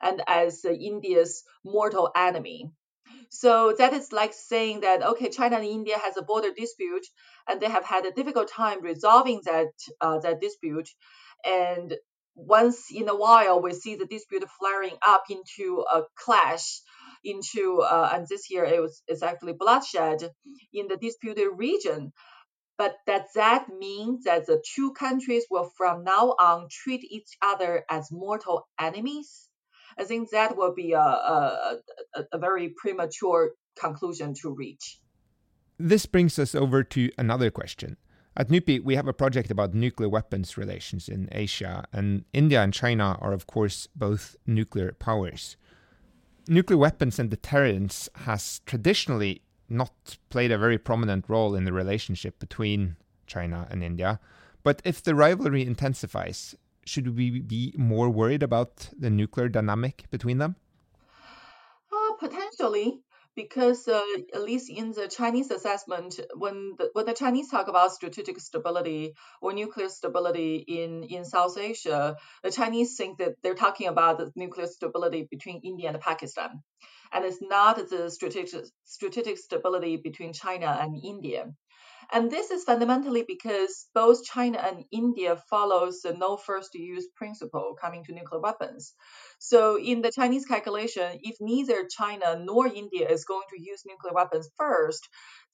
and 0.00 0.22
as 0.26 0.64
India's 0.64 1.42
mortal 1.64 2.10
enemy. 2.14 2.70
So 3.30 3.74
that 3.76 3.92
is 3.92 4.12
like 4.12 4.32
saying 4.32 4.80
that 4.80 5.02
okay, 5.02 5.28
China 5.28 5.56
and 5.56 5.64
India 5.64 5.98
has 5.98 6.16
a 6.16 6.22
border 6.22 6.52
dispute, 6.52 7.06
and 7.48 7.60
they 7.60 7.68
have 7.68 7.84
had 7.84 8.06
a 8.06 8.12
difficult 8.12 8.48
time 8.48 8.82
resolving 8.82 9.42
that 9.44 9.72
uh, 10.00 10.18
that 10.20 10.40
dispute. 10.40 10.88
And 11.44 11.94
once 12.34 12.90
in 12.92 13.08
a 13.08 13.16
while, 13.16 13.60
we 13.60 13.72
see 13.72 13.96
the 13.96 14.06
dispute 14.06 14.44
flaring 14.58 14.96
up 15.06 15.24
into 15.30 15.84
a 15.92 16.02
clash, 16.16 16.80
into 17.24 17.80
uh, 17.80 18.10
and 18.12 18.26
this 18.28 18.50
year 18.50 18.64
it 18.64 18.80
was 18.80 19.02
it's 19.06 19.22
actually 19.22 19.54
bloodshed 19.54 20.30
in 20.72 20.88
the 20.88 20.96
disputed 20.96 21.48
region. 21.56 22.12
But 22.78 22.96
does 23.06 23.22
that 23.34 23.66
mean 23.76 24.20
that 24.24 24.46
the 24.46 24.62
two 24.74 24.92
countries 24.92 25.44
will 25.50 25.70
from 25.76 26.04
now 26.04 26.36
on 26.38 26.68
treat 26.70 27.02
each 27.10 27.36
other 27.42 27.84
as 27.90 28.12
mortal 28.12 28.68
enemies? 28.80 29.48
I 29.98 30.04
think 30.04 30.30
that 30.30 30.56
will 30.56 30.72
be 30.72 30.92
a, 30.92 31.00
a, 31.00 31.78
a 32.32 32.38
very 32.38 32.72
premature 32.80 33.50
conclusion 33.78 34.32
to 34.42 34.54
reach. 34.54 35.00
This 35.76 36.06
brings 36.06 36.38
us 36.38 36.54
over 36.54 36.84
to 36.84 37.10
another 37.18 37.50
question. 37.50 37.96
At 38.36 38.48
NUPI, 38.48 38.84
we 38.84 38.94
have 38.94 39.08
a 39.08 39.12
project 39.12 39.50
about 39.50 39.74
nuclear 39.74 40.08
weapons 40.08 40.56
relations 40.56 41.08
in 41.08 41.28
Asia, 41.32 41.84
and 41.92 42.24
India 42.32 42.62
and 42.62 42.72
China 42.72 43.18
are, 43.20 43.32
of 43.32 43.48
course, 43.48 43.88
both 43.96 44.36
nuclear 44.46 44.92
powers. 44.92 45.56
Nuclear 46.48 46.78
weapons 46.78 47.18
and 47.18 47.28
deterrence 47.28 48.08
has 48.26 48.60
traditionally 48.64 49.42
not 49.68 50.18
played 50.30 50.50
a 50.50 50.58
very 50.58 50.78
prominent 50.78 51.24
role 51.28 51.54
in 51.54 51.64
the 51.64 51.72
relationship 51.72 52.38
between 52.38 52.96
China 53.26 53.66
and 53.70 53.82
India. 53.82 54.20
But 54.62 54.82
if 54.84 55.02
the 55.02 55.14
rivalry 55.14 55.66
intensifies, 55.66 56.54
should 56.84 57.16
we 57.16 57.40
be 57.40 57.74
more 57.76 58.08
worried 58.08 58.42
about 58.42 58.90
the 58.98 59.10
nuclear 59.10 59.48
dynamic 59.48 60.04
between 60.10 60.38
them? 60.38 60.56
Uh, 61.92 62.14
potentially, 62.18 63.00
because 63.38 63.86
uh, 63.86 64.02
at 64.34 64.42
least 64.42 64.68
in 64.68 64.90
the 64.90 65.06
Chinese 65.06 65.52
assessment, 65.52 66.18
when 66.34 66.74
the, 66.76 66.90
when 66.92 67.06
the 67.06 67.14
Chinese 67.14 67.48
talk 67.48 67.68
about 67.68 67.92
strategic 67.92 68.40
stability 68.40 69.14
or 69.40 69.52
nuclear 69.52 69.88
stability 69.88 70.56
in, 70.66 71.04
in 71.04 71.24
South 71.24 71.56
Asia, 71.56 72.16
the 72.42 72.50
Chinese 72.50 72.96
think 72.96 73.18
that 73.18 73.34
they're 73.40 73.54
talking 73.54 73.86
about 73.86 74.18
the 74.18 74.32
nuclear 74.34 74.66
stability 74.66 75.28
between 75.30 75.60
India 75.62 75.88
and 75.88 76.00
Pakistan. 76.00 76.50
And 77.12 77.24
it's 77.24 77.40
not 77.40 77.76
the 77.88 78.10
strategic, 78.10 78.64
strategic 78.82 79.38
stability 79.38 79.98
between 79.98 80.32
China 80.32 80.76
and 80.80 81.00
India. 81.00 81.46
And 82.10 82.30
this 82.30 82.50
is 82.50 82.64
fundamentally 82.64 83.24
because 83.28 83.86
both 83.94 84.24
China 84.24 84.58
and 84.58 84.84
India 84.90 85.36
follows 85.50 86.00
the 86.00 86.14
no 86.14 86.38
first 86.38 86.70
use 86.74 87.06
principle 87.14 87.76
coming 87.78 88.02
to 88.04 88.14
nuclear 88.14 88.40
weapons. 88.40 88.94
So 89.38 89.78
in 89.78 90.00
the 90.00 90.10
Chinese 90.10 90.46
calculation, 90.46 91.18
if 91.22 91.36
neither 91.40 91.86
China 91.86 92.40
nor 92.42 92.66
India 92.66 93.06
is 93.08 93.26
going 93.26 93.46
to 93.50 93.62
use 93.62 93.82
nuclear 93.84 94.14
weapons 94.14 94.48
first, 94.56 95.06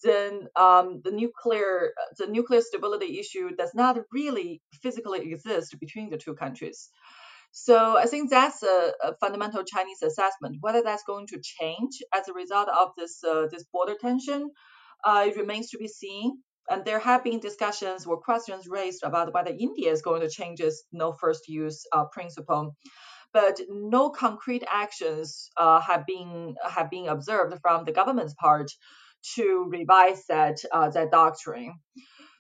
then 0.04 0.46
um, 0.54 1.00
the 1.02 1.10
nuclear 1.10 1.92
the 2.18 2.28
nuclear 2.28 2.60
stability 2.60 3.18
issue 3.18 3.50
does 3.56 3.74
not 3.74 3.98
really 4.12 4.62
physically 4.80 5.32
exist 5.32 5.76
between 5.80 6.10
the 6.10 6.18
two 6.18 6.34
countries. 6.34 6.90
So 7.56 7.96
I 7.96 8.06
think 8.06 8.30
that's 8.30 8.64
a, 8.64 8.92
a, 9.00 9.14
fundamental 9.20 9.62
Chinese 9.62 10.02
assessment. 10.02 10.56
Whether 10.60 10.82
that's 10.82 11.04
going 11.04 11.28
to 11.28 11.40
change 11.40 12.02
as 12.12 12.26
a 12.28 12.32
result 12.32 12.68
of 12.68 12.90
this 12.98 13.22
uh, 13.22 13.46
this 13.50 13.64
border 13.72 13.94
tension, 14.00 14.50
uh, 15.04 15.24
it 15.28 15.36
remains 15.36 15.70
to 15.70 15.78
be 15.78 15.88
seen. 15.88 16.38
And 16.70 16.84
there 16.84 16.98
have 16.98 17.22
been 17.22 17.40
discussions 17.40 18.06
or 18.06 18.20
questions 18.20 18.66
raised 18.66 19.02
about 19.02 19.34
whether 19.34 19.50
India 19.50 19.92
is 19.92 20.00
going 20.00 20.22
to 20.22 20.30
change 20.30 20.60
its 20.60 20.84
no 20.92 21.12
first 21.12 21.46
use 21.46 21.84
uh, 21.92 22.04
principle. 22.10 22.74
But 23.34 23.60
no 23.68 24.10
concrete 24.10 24.64
actions 24.66 25.50
uh, 25.58 25.80
have 25.80 26.06
been 26.06 26.54
have 26.66 26.88
been 26.88 27.08
observed 27.08 27.56
from 27.60 27.84
the 27.84 27.92
government's 27.92 28.34
part 28.34 28.70
to 29.34 29.66
revise 29.68 30.24
that 30.28 30.56
uh, 30.72 30.88
that 30.90 31.10
doctrine. 31.10 31.74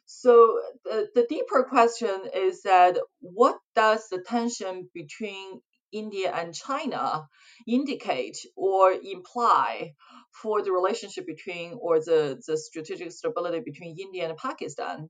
So 0.06 0.60
the, 0.84 1.08
the 1.14 1.26
deeper 1.28 1.64
question 1.64 2.28
is 2.34 2.62
that 2.62 2.98
what 3.20 3.56
does 3.74 4.06
the 4.08 4.22
tension 4.22 4.88
between 4.94 5.60
India 5.94 6.30
and 6.34 6.54
China 6.54 7.28
indicate 7.66 8.38
or 8.56 8.92
imply 8.92 9.94
for 10.42 10.62
the 10.62 10.72
relationship 10.72 11.26
between 11.26 11.78
or 11.80 12.00
the, 12.00 12.42
the 12.46 12.58
strategic 12.58 13.12
stability 13.12 13.60
between 13.60 13.96
India 13.98 14.28
and 14.28 14.36
Pakistan. 14.36 15.08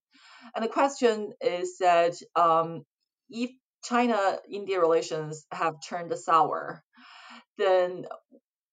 And 0.54 0.64
the 0.64 0.68
question 0.68 1.32
is 1.40 1.78
that 1.78 2.14
um, 2.36 2.84
if 3.30 3.50
China 3.82 4.38
India 4.50 4.78
relations 4.80 5.46
have 5.50 5.74
turned 5.88 6.16
sour, 6.18 6.82
then 7.58 8.04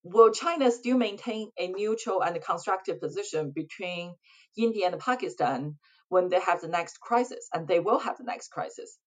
will 0.03 0.31
China 0.31 0.71
still 0.71 0.97
maintain 0.97 1.51
a 1.57 1.67
neutral 1.67 2.21
and 2.21 2.41
constructive 2.43 2.99
position 2.99 3.51
between 3.55 4.15
India 4.57 4.87
and 4.87 4.99
Pakistan 4.99 5.77
when 6.09 6.29
they 6.29 6.39
have 6.39 6.61
the 6.61 6.67
next 6.67 6.99
crisis? 6.99 7.47
And 7.53 7.67
they 7.67 7.79
will 7.79 7.99
have 7.99 8.17
the 8.17 8.23
next 8.23 8.49
crisis. 8.49 8.97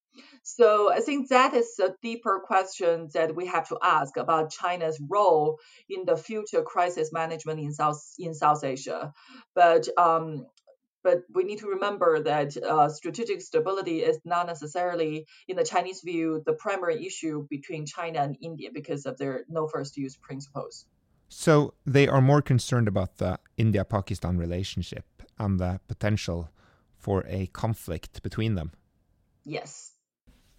So 0.43 0.93
I 0.93 1.01
think 1.01 1.29
that 1.29 1.55
is 1.55 1.79
a 1.83 1.95
deeper 2.03 2.41
question 2.45 3.09
that 3.15 3.35
we 3.35 3.47
have 3.47 3.69
to 3.69 3.79
ask 3.83 4.17
about 4.17 4.51
China's 4.51 5.01
role 5.09 5.59
in 5.89 6.05
the 6.05 6.17
future 6.17 6.63
crisis 6.63 7.13
management 7.13 7.61
in 7.61 7.73
South 7.73 8.03
in 8.19 8.35
South 8.35 8.63
Asia. 8.65 9.13
But 9.55 9.89
um, 9.97 10.47
but 11.03 11.23
we 11.33 11.45
need 11.45 11.59
to 11.59 11.69
remember 11.69 12.23
that 12.23 12.57
uh, 12.57 12.89
strategic 12.89 13.43
stability 13.43 14.03
is 14.03 14.19
not 14.25 14.47
necessarily, 14.47 15.27
in 15.47 15.57
the 15.57 15.65
Chinese 15.65 16.01
view, 16.03 16.43
the 16.47 16.55
primary 16.55 17.07
issue 17.07 17.47
between 17.51 17.85
China 17.85 18.21
and 18.21 18.37
India 18.41 18.71
because 18.73 19.05
of 19.05 19.19
their 19.19 19.45
no 19.49 19.69
first 19.69 19.97
use 19.99 20.17
principles. 20.17 20.87
So 21.29 21.75
they 21.85 22.09
are 22.09 22.23
more 22.23 22.41
concerned 22.41 22.89
about 22.89 23.19
the 23.19 23.39
India 23.57 23.85
Pakistan 23.85 24.39
relationship 24.39 25.05
and 25.39 25.61
the 25.61 25.81
potential 25.89 26.49
for 26.99 27.25
a 27.29 27.47
conflict 27.49 28.23
between 28.23 28.55
them. 28.55 28.73
Yes. 29.45 29.94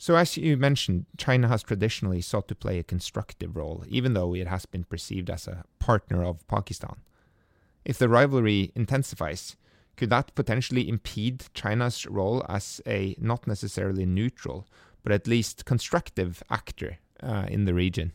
So, 0.06 0.16
as 0.16 0.38
you 0.38 0.56
mentioned, 0.56 1.08
China 1.18 1.48
has 1.48 1.64
traditionally 1.64 2.22
sought 2.22 2.48
to 2.50 2.54
play 2.54 2.78
a 2.78 2.84
constructive 2.84 3.56
role, 3.56 3.84
even 3.88 4.14
though 4.14 4.36
it 4.36 4.46
has 4.46 4.68
been 4.68 4.84
perceived 4.84 5.32
as 5.32 5.48
a 5.48 5.64
partner 5.80 6.24
of 6.24 6.48
Pakistan. 6.48 6.98
If 7.86 7.98
the 7.98 8.08
rivalry 8.08 8.72
intensifies, 8.76 9.58
could 9.98 10.12
that 10.12 10.36
potentially 10.36 10.88
impede 10.88 11.46
China's 11.56 12.06
role 12.06 12.46
as 12.48 12.82
a 12.86 13.16
not 13.18 13.48
necessarily 13.48 14.06
neutral, 14.06 14.68
but 15.02 15.12
at 15.12 15.26
least 15.26 15.66
constructive 15.66 16.44
actor 16.52 17.00
uh, 17.24 17.48
in 17.50 17.66
the 17.66 17.74
region? 17.74 18.12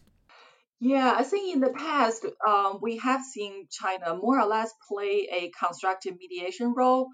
Yeah, 0.78 1.14
I 1.18 1.25
think 1.25 1.52
in 1.52 1.61
the 1.61 1.73
past, 1.73 2.25
um, 2.47 2.78
we 2.80 2.99
have 2.99 3.25
seen 3.25 3.66
China 3.68 4.14
more 4.14 4.38
or 4.38 4.47
less 4.47 4.73
play 4.87 5.28
a 5.32 5.50
constructive 5.59 6.14
mediation 6.20 6.73
role 6.73 7.09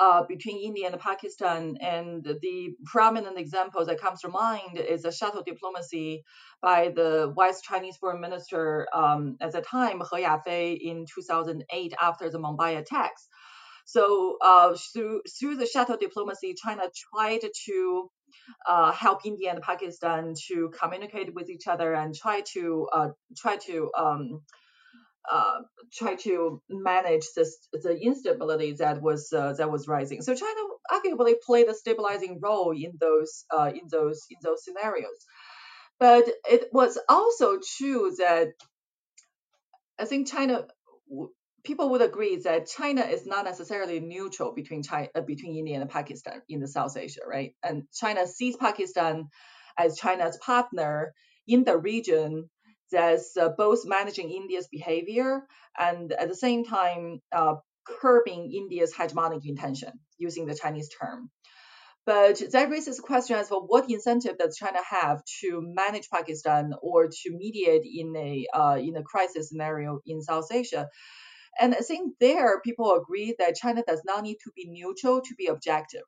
uh, 0.00 0.22
between 0.26 0.58
India 0.58 0.88
and 0.88 0.98
Pakistan. 0.98 1.76
And 1.80 2.24
the 2.24 2.74
prominent 2.86 3.38
example 3.38 3.84
that 3.84 4.00
comes 4.00 4.22
to 4.22 4.28
mind 4.28 4.78
is 4.78 5.04
a 5.04 5.12
shuttle 5.12 5.42
diplomacy 5.42 6.24
by 6.62 6.88
the 6.88 7.32
Vice 7.36 7.60
Chinese 7.60 7.98
Foreign 7.98 8.20
Minister 8.20 8.88
um, 8.94 9.36
at 9.40 9.52
the 9.52 9.60
time, 9.60 10.00
He 10.10 10.22
Yafei, 10.22 10.78
in 10.80 11.04
2008 11.14 11.94
after 12.00 12.30
the 12.30 12.38
Mumbai 12.38 12.78
attacks. 12.78 13.28
So 13.84 14.38
uh, 14.40 14.76
through 14.92 15.22
through 15.38 15.56
the 15.56 15.66
shuttle 15.66 15.96
diplomacy, 15.96 16.54
China 16.54 16.84
tried 17.12 17.40
to 17.66 18.10
uh, 18.66 18.92
help 18.92 19.26
India 19.26 19.50
and 19.50 19.60
Pakistan 19.62 20.34
to 20.48 20.70
communicate 20.80 21.34
with 21.34 21.50
each 21.50 21.66
other 21.66 21.92
and 21.94 22.14
try 22.14 22.42
to 22.52 22.88
uh, 22.92 23.08
try 23.36 23.56
to 23.56 23.90
um, 23.98 24.42
uh, 25.30 25.60
try 25.92 26.14
to 26.14 26.62
manage 26.68 27.24
this, 27.34 27.58
the 27.72 27.98
instability 28.00 28.72
that 28.74 29.02
was 29.02 29.32
uh, 29.32 29.52
that 29.54 29.70
was 29.70 29.88
rising. 29.88 30.22
So 30.22 30.34
China 30.34 30.60
arguably 30.90 31.34
played 31.44 31.68
a 31.68 31.74
stabilizing 31.74 32.38
role 32.42 32.72
in 32.72 32.92
those 33.00 33.44
uh, 33.50 33.70
in 33.74 33.88
those 33.90 34.20
in 34.30 34.36
those 34.42 34.64
scenarios. 34.64 35.26
But 35.98 36.24
it 36.48 36.68
was 36.72 36.98
also 37.08 37.58
true 37.78 38.14
that 38.18 38.48
I 39.98 40.06
think 40.06 40.28
China 40.28 40.66
people 41.62 41.90
would 41.90 42.02
agree 42.02 42.36
that 42.36 42.66
China 42.66 43.02
is 43.02 43.26
not 43.26 43.44
necessarily 43.44 44.00
neutral 44.00 44.54
between 44.54 44.82
China, 44.82 45.08
uh, 45.14 45.20
between 45.20 45.56
India 45.56 45.80
and 45.80 45.90
Pakistan 45.90 46.40
in 46.48 46.60
the 46.60 46.68
South 46.68 46.96
Asia, 46.96 47.20
right? 47.26 47.54
And 47.62 47.82
China 47.92 48.26
sees 48.26 48.56
Pakistan 48.56 49.28
as 49.76 49.98
China's 49.98 50.38
partner 50.38 51.12
in 51.46 51.64
the 51.64 51.76
region 51.76 52.48
that's 52.90 53.36
uh, 53.36 53.50
both 53.50 53.86
managing 53.86 54.30
India's 54.30 54.68
behavior 54.68 55.46
and 55.78 56.12
at 56.12 56.28
the 56.28 56.34
same 56.34 56.64
time 56.64 57.20
uh, 57.32 57.56
curbing 57.84 58.52
India's 58.52 58.94
hegemonic 58.94 59.42
intention, 59.44 59.92
using 60.18 60.46
the 60.46 60.54
Chinese 60.54 60.88
term. 61.00 61.30
But 62.06 62.42
that 62.52 62.70
raises 62.70 62.98
a 62.98 63.02
question 63.02 63.36
as 63.36 63.50
well: 63.50 63.64
what 63.66 63.90
incentive 63.90 64.38
does 64.38 64.56
China 64.56 64.80
have 64.88 65.22
to 65.40 65.60
manage 65.62 66.08
Pakistan 66.10 66.72
or 66.82 67.08
to 67.08 67.30
mediate 67.30 67.82
in 67.84 68.16
a 68.16 68.46
uh, 68.52 68.76
in 68.76 68.96
a 68.96 69.02
crisis 69.02 69.48
scenario 69.48 70.00
in 70.06 70.22
South 70.22 70.50
Asia? 70.50 70.88
And 71.60 71.74
I 71.74 71.80
think 71.80 72.14
there 72.18 72.60
people 72.60 72.94
agree 72.94 73.34
that 73.38 73.56
China 73.56 73.82
does 73.86 74.02
not 74.04 74.22
need 74.22 74.38
to 74.44 74.50
be 74.56 74.66
neutral 74.68 75.20
to 75.20 75.34
be 75.36 75.46
objective. 75.46 76.02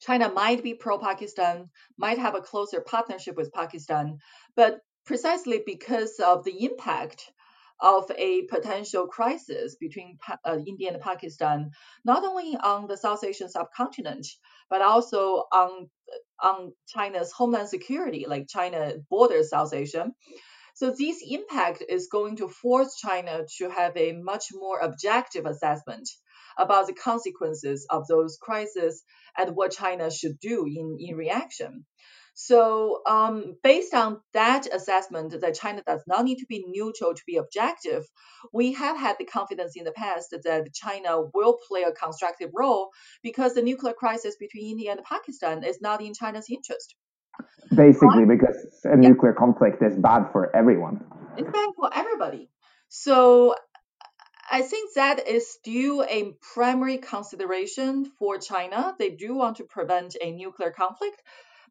China 0.00 0.28
might 0.28 0.62
be 0.62 0.74
pro 0.74 0.98
Pakistan, 0.98 1.70
might 1.96 2.18
have 2.18 2.34
a 2.34 2.40
closer 2.40 2.80
partnership 2.80 3.36
with 3.36 3.52
Pakistan, 3.52 4.18
but 4.56 4.80
precisely 5.04 5.62
because 5.64 6.18
of 6.20 6.44
the 6.44 6.64
impact 6.64 7.30
of 7.80 8.08
a 8.16 8.42
potential 8.42 9.08
crisis 9.08 9.76
between 9.76 10.16
uh, 10.44 10.58
India 10.66 10.92
and 10.92 11.02
Pakistan, 11.02 11.72
not 12.04 12.24
only 12.24 12.56
on 12.56 12.86
the 12.86 12.96
South 12.96 13.24
Asian 13.24 13.48
subcontinent, 13.48 14.26
but 14.70 14.82
also 14.82 15.44
on, 15.52 15.90
on 16.40 16.72
China's 16.86 17.32
homeland 17.32 17.68
security, 17.68 18.24
like 18.28 18.46
China 18.48 18.94
borders 19.10 19.50
South 19.50 19.74
Asia. 19.74 20.12
So 20.74 20.90
this 20.90 21.22
impact 21.28 21.82
is 21.88 22.08
going 22.10 22.36
to 22.36 22.48
force 22.48 22.96
China 22.96 23.44
to 23.58 23.68
have 23.68 23.96
a 23.96 24.12
much 24.12 24.46
more 24.52 24.78
objective 24.78 25.44
assessment 25.44 26.08
about 26.56 26.86
the 26.86 26.94
consequences 26.94 27.86
of 27.90 28.06
those 28.06 28.38
crises 28.40 29.02
and 29.36 29.56
what 29.56 29.72
China 29.72 30.10
should 30.10 30.38
do 30.38 30.66
in, 30.66 30.96
in 31.00 31.16
reaction. 31.16 31.84
So, 32.34 33.02
um, 33.06 33.56
based 33.62 33.92
on 33.92 34.20
that 34.32 34.66
assessment 34.72 35.38
that 35.38 35.54
China 35.54 35.82
does 35.86 36.02
not 36.06 36.24
need 36.24 36.38
to 36.38 36.46
be 36.46 36.64
neutral 36.66 37.12
to 37.14 37.22
be 37.26 37.36
objective, 37.36 38.04
we 38.52 38.72
have 38.72 38.96
had 38.96 39.16
the 39.18 39.24
confidence 39.24 39.74
in 39.76 39.84
the 39.84 39.92
past 39.92 40.30
that 40.30 40.72
China 40.72 41.22
will 41.34 41.58
play 41.68 41.82
a 41.82 41.92
constructive 41.92 42.50
role 42.54 42.88
because 43.22 43.54
the 43.54 43.62
nuclear 43.62 43.92
crisis 43.92 44.36
between 44.40 44.70
India 44.70 44.92
and 44.92 45.02
Pakistan 45.04 45.62
is 45.62 45.80
not 45.82 46.00
in 46.00 46.14
China's 46.14 46.46
interest. 46.50 46.94
Basically, 47.74 48.24
because 48.24 48.56
a 48.84 48.90
yeah. 48.90 49.08
nuclear 49.08 49.32
conflict 49.32 49.82
is 49.82 49.96
bad 49.96 50.30
for 50.32 50.54
everyone. 50.54 51.04
It's 51.36 51.50
bad 51.50 51.70
for 51.76 51.90
everybody. 51.94 52.48
So 52.88 53.54
I 54.50 54.62
think 54.62 54.94
that 54.94 55.26
is 55.26 55.50
still 55.50 56.04
a 56.08 56.34
primary 56.54 56.98
consideration 56.98 58.10
for 58.18 58.38
China. 58.38 58.94
They 58.98 59.10
do 59.10 59.34
want 59.34 59.58
to 59.58 59.64
prevent 59.64 60.16
a 60.20 60.30
nuclear 60.30 60.70
conflict. 60.70 61.22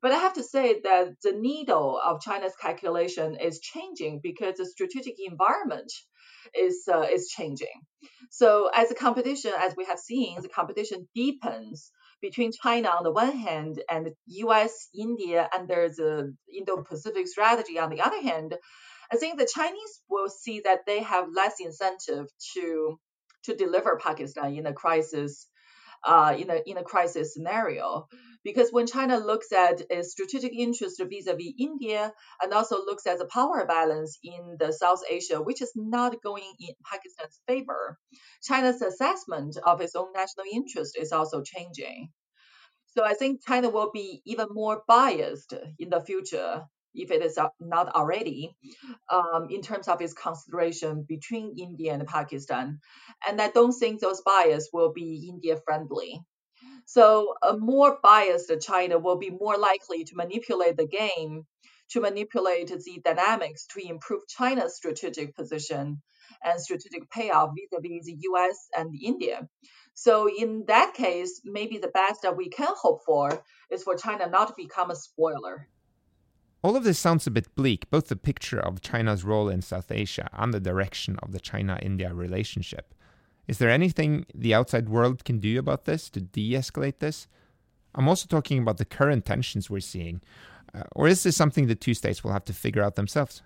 But 0.02 0.12
I 0.12 0.18
have 0.18 0.34
to 0.34 0.44
say 0.44 0.82
that 0.84 1.22
the 1.22 1.34
needle 1.34 2.00
of 2.04 2.22
China's 2.22 2.56
calculation 2.60 3.36
is 3.36 3.60
changing 3.60 4.20
because 4.24 4.56
the 4.56 4.66
strategic 4.66 5.16
environment 5.20 5.92
is 6.56 6.88
uh, 6.92 7.08
is 7.12 7.28
changing. 7.28 7.82
So 8.30 8.70
as 8.74 8.92
a 8.92 8.96
competition, 8.96 9.52
as 9.58 9.76
we 9.76 9.86
have 9.86 10.00
seen, 10.00 10.42
the 10.42 10.50
competition 10.50 11.08
deepens 11.14 11.92
between 12.22 12.52
China 12.52 12.90
on 12.90 13.04
the 13.04 13.12
one 13.12 13.36
hand 13.36 13.82
and 13.90 14.12
U.S., 14.28 14.90
India 14.98 15.50
under 15.58 15.90
the 15.90 16.36
Indo-Pacific 16.56 17.28
strategy 17.28 17.80
on 17.80 17.90
the 17.90 18.02
other 18.02 18.22
hand. 18.22 18.56
I 19.12 19.18
think 19.18 19.38
the 19.38 19.50
Chinese 19.54 20.02
will 20.10 20.30
see 20.30 20.62
that 20.62 20.82
they 20.86 21.02
have 21.02 21.26
less 21.36 21.56
incentive 21.60 22.28
to 22.54 23.00
to 23.44 23.56
deliver 23.56 23.98
Pakistan 23.98 24.54
in 24.56 24.66
a 24.68 24.74
crisis 24.74 25.48
uh, 26.06 26.36
in 26.38 26.50
a 26.50 26.62
in 26.66 26.78
a 26.78 26.84
crisis 26.84 27.34
scenario. 27.34 28.08
Because 28.44 28.72
when 28.72 28.88
China 28.88 29.18
looks 29.18 29.52
at 29.52 29.82
its 29.90 30.12
strategic 30.12 30.54
interest 30.54 31.00
vis-a-vis 31.00 31.54
India 31.60 32.12
and 32.42 32.54
also 32.54 32.78
looks 32.78 33.06
at 33.06 33.20
the 33.20 33.26
power 33.28 33.66
balance 33.66 34.18
in 34.24 34.58
the 34.60 34.74
South 34.74 35.02
Asia, 35.10 35.42
which 35.42 35.62
is 35.62 35.72
not 35.76 36.22
going 36.24 36.54
in 36.60 36.74
Pakistan's 36.92 37.40
favor, 37.48 37.98
China's 38.44 38.82
assessment 38.82 39.58
of 39.64 39.82
its 39.82 39.96
own 39.96 40.12
national 40.14 40.46
interest 40.52 40.98
is 40.98 41.12
also 41.12 41.44
changing. 41.44 42.10
So 42.88 43.06
I 43.06 43.14
think 43.14 43.46
China 43.46 43.70
will 43.70 43.92
be 43.92 44.22
even 44.26 44.48
more 44.52 44.84
biased 44.88 45.54
in 45.80 45.90
the 45.90 46.02
future 46.02 46.66
if 46.94 47.10
it 47.10 47.22
is 47.22 47.40
not 47.60 47.96
already, 47.96 48.54
um, 49.10 49.48
in 49.50 49.62
terms 49.62 49.88
of 49.88 50.02
its 50.02 50.14
consideration 50.14 51.06
between 51.08 51.56
India 51.58 51.94
and 51.94 52.06
Pakistan. 52.06 52.80
And 53.26 53.42
I 53.42 53.50
don't 53.50 53.72
think 53.72 54.02
those 54.02 54.22
bias 54.22 54.70
will 54.74 54.92
be 54.92 55.30
India 55.30 55.58
friendly. 55.64 56.20
So 56.86 57.36
a 57.42 57.58
more 57.58 58.00
biased 58.04 58.52
China 58.62 59.00
will 59.00 59.18
be 59.18 59.30
more 59.30 59.58
likely 59.58 60.04
to 60.06 60.16
manipulate 60.16 60.78
the 60.78 60.88
game, 60.88 61.46
to 61.92 62.02
manipulate 62.02 62.68
the 62.68 63.02
dynamics 63.04 63.68
to 63.68 63.88
improve 63.88 64.28
China's 64.28 64.76
strategic 64.76 65.36
position 65.36 66.02
and 66.44 66.60
strategic 66.60 67.10
payoff 67.10 67.52
vis-a-vis 67.56 68.06
the 68.06 68.18
US 68.32 68.70
and 68.78 68.94
India. 69.02 69.48
So 69.94 70.30
in 70.30 70.66
that 70.68 70.94
case, 70.94 71.42
maybe 71.44 71.78
the 71.78 71.90
best 71.90 72.22
that 72.24 72.38
we 72.38 72.50
can 72.50 72.74
hope 72.76 73.04
for 73.06 73.44
is 73.70 73.84
for 73.84 73.96
China 73.96 74.30
not 74.30 74.48
to 74.48 74.54
become 74.58 74.90
a 74.90 74.96
spoiler. 74.96 75.68
All 76.64 76.76
of 76.76 76.84
this 76.84 77.00
sounds 77.00 77.26
a 77.26 77.32
bit 77.32 77.54
bleak, 77.56 77.90
both 77.90 78.08
the 78.08 78.16
picture 78.16 78.60
of 78.60 78.82
China's 78.82 79.24
role 79.24 79.50
in 79.50 79.62
South 79.62 79.92
Asia 79.92 80.30
and 80.34 80.54
the 80.54 80.60
direction 80.60 81.18
of 81.24 81.32
the 81.32 81.40
China 81.40 81.80
India 81.82 82.14
relationship. 82.14 82.94
Is 83.48 83.58
there 83.58 83.70
anything 83.70 84.26
the 84.34 84.54
outside 84.54 84.90
world 84.90 85.26
can 85.26 85.40
do 85.40 85.60
about 85.60 85.86
this 85.86 86.10
to 86.12 86.22
de 86.22 86.54
escalate 86.54 87.00
this? 87.00 87.28
I'm 87.96 88.08
also 88.08 88.28
talking 88.28 88.60
about 88.60 88.78
the 88.78 88.86
current 88.86 89.26
tensions 89.26 89.70
we're 89.70 89.80
seeing. 89.82 90.22
Uh, 90.74 90.84
or 90.96 91.08
is 91.08 91.24
this 91.24 91.36
something 91.36 91.68
the 91.68 91.76
two 91.76 91.94
states 91.94 92.24
will 92.24 92.32
have 92.32 92.46
to 92.46 92.54
figure 92.54 92.82
out 92.82 92.96
themselves? 92.96 93.42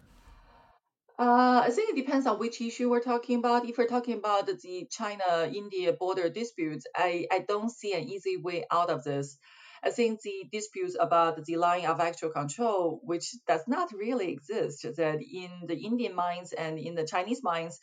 Uh, 1.17 1.63
I 1.63 1.69
think 1.71 1.91
it 1.91 2.05
depends 2.05 2.27
on 2.27 2.39
which 2.39 2.60
issue 2.60 2.89
we're 2.89 2.99
talking 2.99 3.39
about. 3.39 3.67
If 3.67 3.77
we're 3.77 3.88
talking 3.88 4.15
about 4.15 4.47
the 4.47 4.88
China 4.91 5.49
India 5.53 5.93
border 5.93 6.29
disputes, 6.29 6.86
I, 6.95 7.25
I 7.31 7.45
don't 7.47 7.71
see 7.71 7.93
an 7.93 8.03
easy 8.03 8.38
way 8.38 8.65
out 8.69 8.89
of 8.89 9.03
this. 9.03 9.38
I 9.83 9.89
think 9.91 10.21
the 10.21 10.45
disputes 10.51 10.95
about 10.99 11.43
the 11.45 11.57
line 11.57 11.85
of 11.85 11.99
actual 11.99 12.29
control, 12.29 12.99
which 13.03 13.35
does 13.47 13.61
not 13.67 13.91
really 13.93 14.31
exist, 14.31 14.85
that 14.97 15.19
in 15.21 15.51
the 15.67 15.77
Indian 15.77 16.15
mines 16.15 16.53
and 16.53 16.79
in 16.79 16.95
the 16.95 17.05
Chinese 17.05 17.41
mines, 17.43 17.79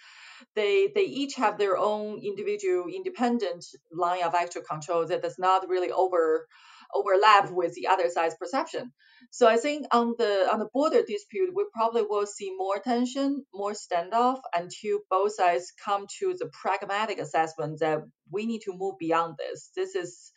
they 0.54 0.90
they 0.94 1.04
each 1.04 1.34
have 1.36 1.58
their 1.58 1.76
own 1.76 2.18
individual 2.18 2.86
independent 2.88 3.64
line 3.92 4.22
of 4.22 4.34
actual 4.34 4.62
control 4.62 5.06
that 5.06 5.22
does 5.22 5.38
not 5.38 5.68
really 5.68 5.90
over 5.90 6.46
overlap 6.94 7.50
with 7.50 7.74
the 7.74 7.86
other 7.86 8.08
side's 8.10 8.36
perception. 8.38 8.92
So 9.30 9.46
I 9.46 9.56
think 9.56 9.86
on 9.92 10.14
the 10.18 10.48
on 10.52 10.58
the 10.58 10.68
border 10.72 11.02
dispute, 11.06 11.50
we 11.54 11.64
probably 11.72 12.02
will 12.02 12.26
see 12.26 12.52
more 12.56 12.78
tension, 12.78 13.44
more 13.54 13.72
standoff 13.72 14.40
until 14.54 14.98
both 15.08 15.34
sides 15.34 15.72
come 15.84 16.06
to 16.18 16.34
the 16.38 16.50
pragmatic 16.52 17.18
assessment 17.18 17.80
that 17.80 18.00
we 18.30 18.46
need 18.46 18.62
to 18.62 18.74
move 18.76 18.96
beyond 18.98 19.36
this. 19.38 19.70
This 19.74 19.94
is 19.94 20.31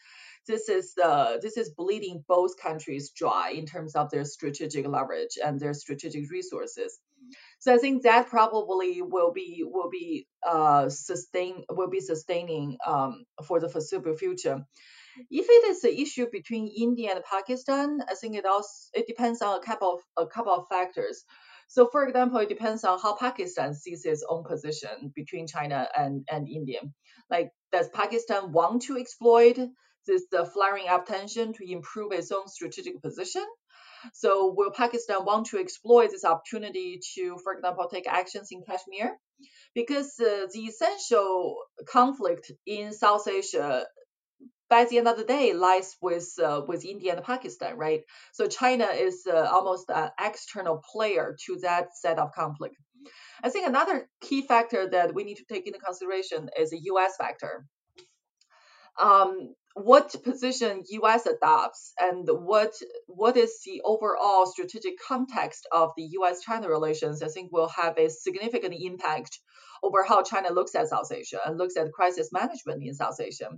this 0.47 0.69
is 0.69 0.93
uh, 1.03 1.37
this 1.41 1.57
is 1.57 1.71
bleeding 1.71 2.23
both 2.27 2.57
countries 2.57 3.11
dry 3.11 3.51
in 3.51 3.65
terms 3.65 3.95
of 3.95 4.09
their 4.09 4.25
strategic 4.25 4.87
leverage 4.87 5.37
and 5.43 5.59
their 5.59 5.73
strategic 5.73 6.29
resources. 6.31 6.99
So 7.59 7.73
I 7.73 7.77
think 7.77 8.03
that 8.03 8.27
probably 8.27 9.01
will 9.01 9.31
be 9.31 9.63
will 9.65 9.89
be 9.89 10.27
uh, 10.47 10.89
sustain 10.89 11.63
will 11.69 11.89
be 11.89 11.99
sustaining 11.99 12.77
um, 12.85 13.25
for 13.45 13.59
the 13.59 13.69
foreseeable 13.69 14.15
future. 14.15 14.65
If 15.31 15.45
it 15.49 15.69
is 15.69 15.83
an 15.83 15.93
issue 15.93 16.27
between 16.29 16.67
India 16.67 17.11
and 17.15 17.23
Pakistan, 17.23 18.01
I 18.09 18.15
think 18.15 18.35
it 18.35 18.45
also 18.45 18.69
it 18.93 19.07
depends 19.07 19.41
on 19.41 19.57
a 19.57 19.61
couple 19.61 19.93
of 19.95 20.25
a 20.25 20.27
couple 20.27 20.53
of 20.53 20.67
factors. 20.67 21.23
So, 21.67 21.87
for 21.87 22.05
example, 22.05 22.37
it 22.39 22.49
depends 22.49 22.83
on 22.83 22.99
how 22.99 23.15
Pakistan 23.15 23.73
sees 23.73 24.05
its 24.05 24.23
own 24.29 24.43
position 24.43 25.11
between 25.15 25.47
China 25.47 25.87
and, 25.97 26.23
and 26.29 26.47
India. 26.47 26.81
Like, 27.29 27.49
does 27.71 27.89
Pakistan 27.89 28.51
want 28.51 28.83
to 28.83 28.97
exploit 28.97 29.57
this 30.05 30.23
uh, 30.37 30.45
flaring 30.45 30.87
up 30.87 31.05
tension 31.05 31.53
to 31.53 31.71
improve 31.71 32.11
its 32.11 32.31
own 32.31 32.47
strategic 32.47 33.01
position? 33.01 33.45
So, 34.13 34.53
will 34.55 34.71
Pakistan 34.71 35.25
want 35.25 35.47
to 35.47 35.57
exploit 35.57 36.11
this 36.11 36.25
opportunity 36.25 36.99
to, 37.15 37.37
for 37.43 37.53
example, 37.53 37.87
take 37.87 38.07
actions 38.07 38.49
in 38.51 38.61
Kashmir? 38.61 39.17
Because 39.73 40.19
uh, 40.19 40.47
the 40.53 40.61
essential 40.61 41.57
conflict 41.87 42.51
in 42.65 42.93
South 42.93 43.27
Asia 43.27 43.85
by 44.69 44.85
the 44.85 44.97
end 44.97 45.07
of 45.07 45.17
the 45.17 45.23
day 45.23 45.53
lies 45.53 45.95
with 46.01 46.27
uh, 46.43 46.61
with 46.67 46.85
India 46.85 47.15
and 47.15 47.23
Pakistan, 47.23 47.77
right? 47.77 48.01
So 48.33 48.47
China 48.47 48.85
is 48.85 49.27
uh, 49.27 49.47
almost 49.51 49.89
an 49.89 50.09
external 50.19 50.81
player 50.91 51.35
to 51.45 51.57
that 51.61 51.95
set 51.95 52.19
of 52.19 52.31
conflict. 52.33 52.75
I 53.43 53.49
think 53.49 53.67
another 53.67 54.09
key 54.21 54.41
factor 54.41 54.89
that 54.89 55.13
we 55.13 55.23
need 55.23 55.35
to 55.35 55.45
take 55.45 55.67
into 55.67 55.79
consideration 55.79 56.49
is 56.57 56.71
the 56.71 56.79
U.S. 56.83 57.13
factor. 57.17 57.65
Um, 58.99 59.53
what 59.75 60.15
position 60.23 60.83
U.S. 60.89 61.25
adopts 61.25 61.91
and 61.99 62.25
what 62.29 62.73
what 63.07 63.35
is 63.35 63.59
the 63.65 63.81
overall 63.83 64.45
strategic 64.45 64.93
context 65.05 65.67
of 65.69 65.91
the 65.97 66.07
U.S.-China 66.13 66.69
relations, 66.69 67.21
I 67.21 67.27
think 67.27 67.51
will 67.51 67.67
have 67.67 67.97
a 67.97 68.09
significant 68.09 68.73
impact 68.73 69.37
over 69.83 70.03
how 70.03 70.23
China 70.23 70.51
looks 70.51 70.75
at 70.75 70.87
South 70.87 71.11
Asia 71.11 71.41
and 71.45 71.57
looks 71.57 71.75
at 71.75 71.91
crisis 71.91 72.29
management 72.31 72.83
in 72.83 72.93
South 72.93 73.19
Asia. 73.19 73.49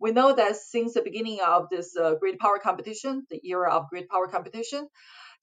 We 0.00 0.10
know 0.10 0.34
that 0.34 0.56
since 0.56 0.94
the 0.94 1.02
beginning 1.02 1.38
of 1.40 1.68
this 1.70 1.96
uh, 1.96 2.16
great 2.16 2.40
power 2.40 2.58
competition, 2.58 3.24
the 3.30 3.40
era 3.44 3.72
of 3.72 3.88
great 3.88 4.08
power 4.08 4.26
competition, 4.26 4.88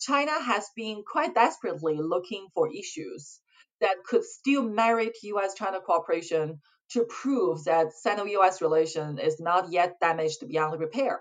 China 0.02 0.34
has 0.34 0.69
been 0.76 1.04
quite 1.10 1.34
desperately 1.34 1.95
looking 1.95 2.47
for 2.54 2.69
issues 2.74 3.39
that 3.82 4.04
could 4.06 4.24
still 4.24 4.63
merit 4.63 5.17
US 5.24 5.54
China 5.56 5.82
cooperation 5.82 6.62
to 6.91 7.06
prove 7.06 7.63
that 7.65 7.94
Sino 7.94 8.26
US 8.26 8.62
relation 8.62 9.20
is 9.20 9.39
not 9.39 9.72
yet 9.72 10.00
damaged 10.00 10.48
beyond 10.48 10.80
repair. 10.80 11.20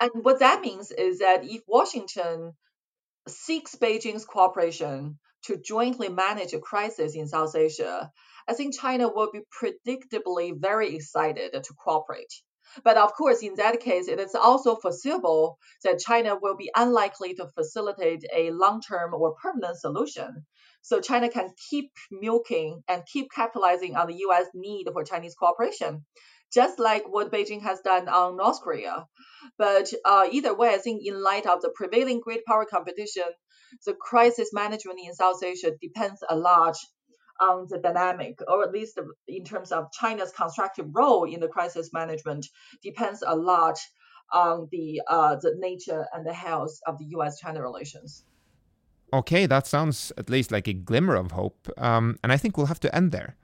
And 0.00 0.10
what 0.22 0.40
that 0.40 0.60
means 0.60 0.90
is 0.90 1.18
that 1.18 1.44
if 1.44 1.62
Washington 1.66 2.52
seeks 3.28 3.74
Beijing's 3.74 4.24
cooperation 4.24 5.18
to 5.44 5.56
jointly 5.56 6.08
manage 6.08 6.52
a 6.52 6.60
crisis 6.60 7.14
in 7.14 7.28
South 7.28 7.54
Asia, 7.54 8.10
I 8.48 8.54
think 8.54 8.78
China 8.78 9.08
will 9.08 9.30
be 9.32 9.42
predictably 9.60 10.52
very 10.56 10.94
excited 10.94 11.52
to 11.52 11.74
cooperate. 11.74 12.32
But 12.84 12.96
of 12.96 13.14
course, 13.14 13.42
in 13.42 13.54
that 13.56 13.80
case, 13.80 14.08
it 14.08 14.20
is 14.20 14.34
also 14.34 14.76
foreseeable 14.76 15.58
that 15.84 16.00
China 16.00 16.36
will 16.40 16.56
be 16.56 16.70
unlikely 16.74 17.34
to 17.34 17.48
facilitate 17.48 18.24
a 18.32 18.50
long 18.50 18.80
term 18.80 19.14
or 19.14 19.34
permanent 19.34 19.78
solution. 19.78 20.44
So 20.86 21.00
China 21.00 21.28
can 21.28 21.52
keep 21.68 21.90
milking 22.12 22.84
and 22.86 23.04
keep 23.04 23.32
capitalizing 23.32 23.96
on 23.96 24.06
the 24.06 24.18
US 24.28 24.46
need 24.54 24.86
for 24.92 25.02
Chinese 25.02 25.34
cooperation, 25.34 26.04
just 26.54 26.78
like 26.78 27.08
what 27.08 27.32
Beijing 27.32 27.62
has 27.62 27.80
done 27.80 28.06
on 28.08 28.36
North 28.36 28.60
Korea. 28.62 29.08
But 29.58 29.92
uh, 30.04 30.28
either 30.30 30.54
way, 30.54 30.68
I 30.68 30.78
think 30.78 31.02
in 31.04 31.20
light 31.20 31.44
of 31.44 31.60
the 31.60 31.72
prevailing 31.74 32.20
great 32.20 32.44
power 32.44 32.64
competition, 32.64 33.24
the 33.84 33.94
crisis 33.94 34.52
management 34.52 35.00
in 35.04 35.12
South 35.12 35.42
Asia 35.42 35.72
depends 35.82 36.22
a 36.30 36.36
lot 36.36 36.76
on 37.40 37.66
the 37.68 37.78
dynamic, 37.78 38.38
or 38.46 38.62
at 38.62 38.70
least 38.70 38.96
in 39.26 39.42
terms 39.42 39.72
of 39.72 39.90
China's 39.90 40.30
constructive 40.30 40.86
role 40.92 41.24
in 41.24 41.40
the 41.40 41.48
crisis 41.48 41.90
management, 41.92 42.46
depends 42.80 43.24
a 43.26 43.34
lot 43.34 43.76
on 44.32 44.68
the 44.70 45.02
uh, 45.08 45.34
the 45.34 45.56
nature 45.58 46.06
and 46.12 46.24
the 46.24 46.32
health 46.32 46.78
of 46.86 46.96
the 47.00 47.06
U.S.-China 47.06 47.60
relations. 47.60 48.22
Okay, 49.16 49.46
that 49.46 49.66
sounds 49.66 50.12
at 50.18 50.28
least 50.28 50.52
like 50.52 50.68
a 50.68 50.74
glimmer 50.74 51.14
of 51.14 51.32
hope, 51.32 51.70
um, 51.78 52.18
and 52.22 52.30
I 52.30 52.36
think 52.36 52.58
we'll 52.58 52.66
have 52.66 52.80
to 52.80 52.94
end 52.94 53.12
there. 53.12 53.34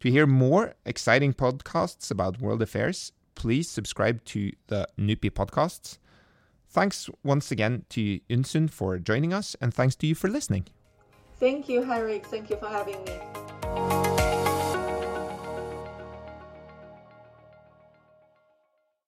To 0.00 0.10
hear 0.10 0.26
more 0.26 0.74
exciting 0.84 1.32
podcasts 1.32 2.10
about 2.10 2.38
world 2.38 2.60
affairs, 2.60 3.12
please 3.34 3.66
subscribe 3.70 4.22
to 4.26 4.52
the 4.66 4.86
NUPI 4.98 5.30
podcasts. 5.30 5.96
Thanks 6.68 7.08
once 7.24 7.50
again 7.50 7.86
to 7.90 8.20
Yun 8.28 8.44
Sun 8.44 8.68
for 8.68 8.98
joining 8.98 9.32
us, 9.32 9.56
and 9.58 9.72
thanks 9.72 9.96
to 9.96 10.06
you 10.06 10.14
for 10.14 10.28
listening. 10.28 10.66
Thank 11.40 11.66
you, 11.66 11.82
Henrik. 11.82 12.26
Thank 12.26 12.50
you 12.50 12.56
for 12.56 12.68
having 12.68 13.02
me. 13.04 13.55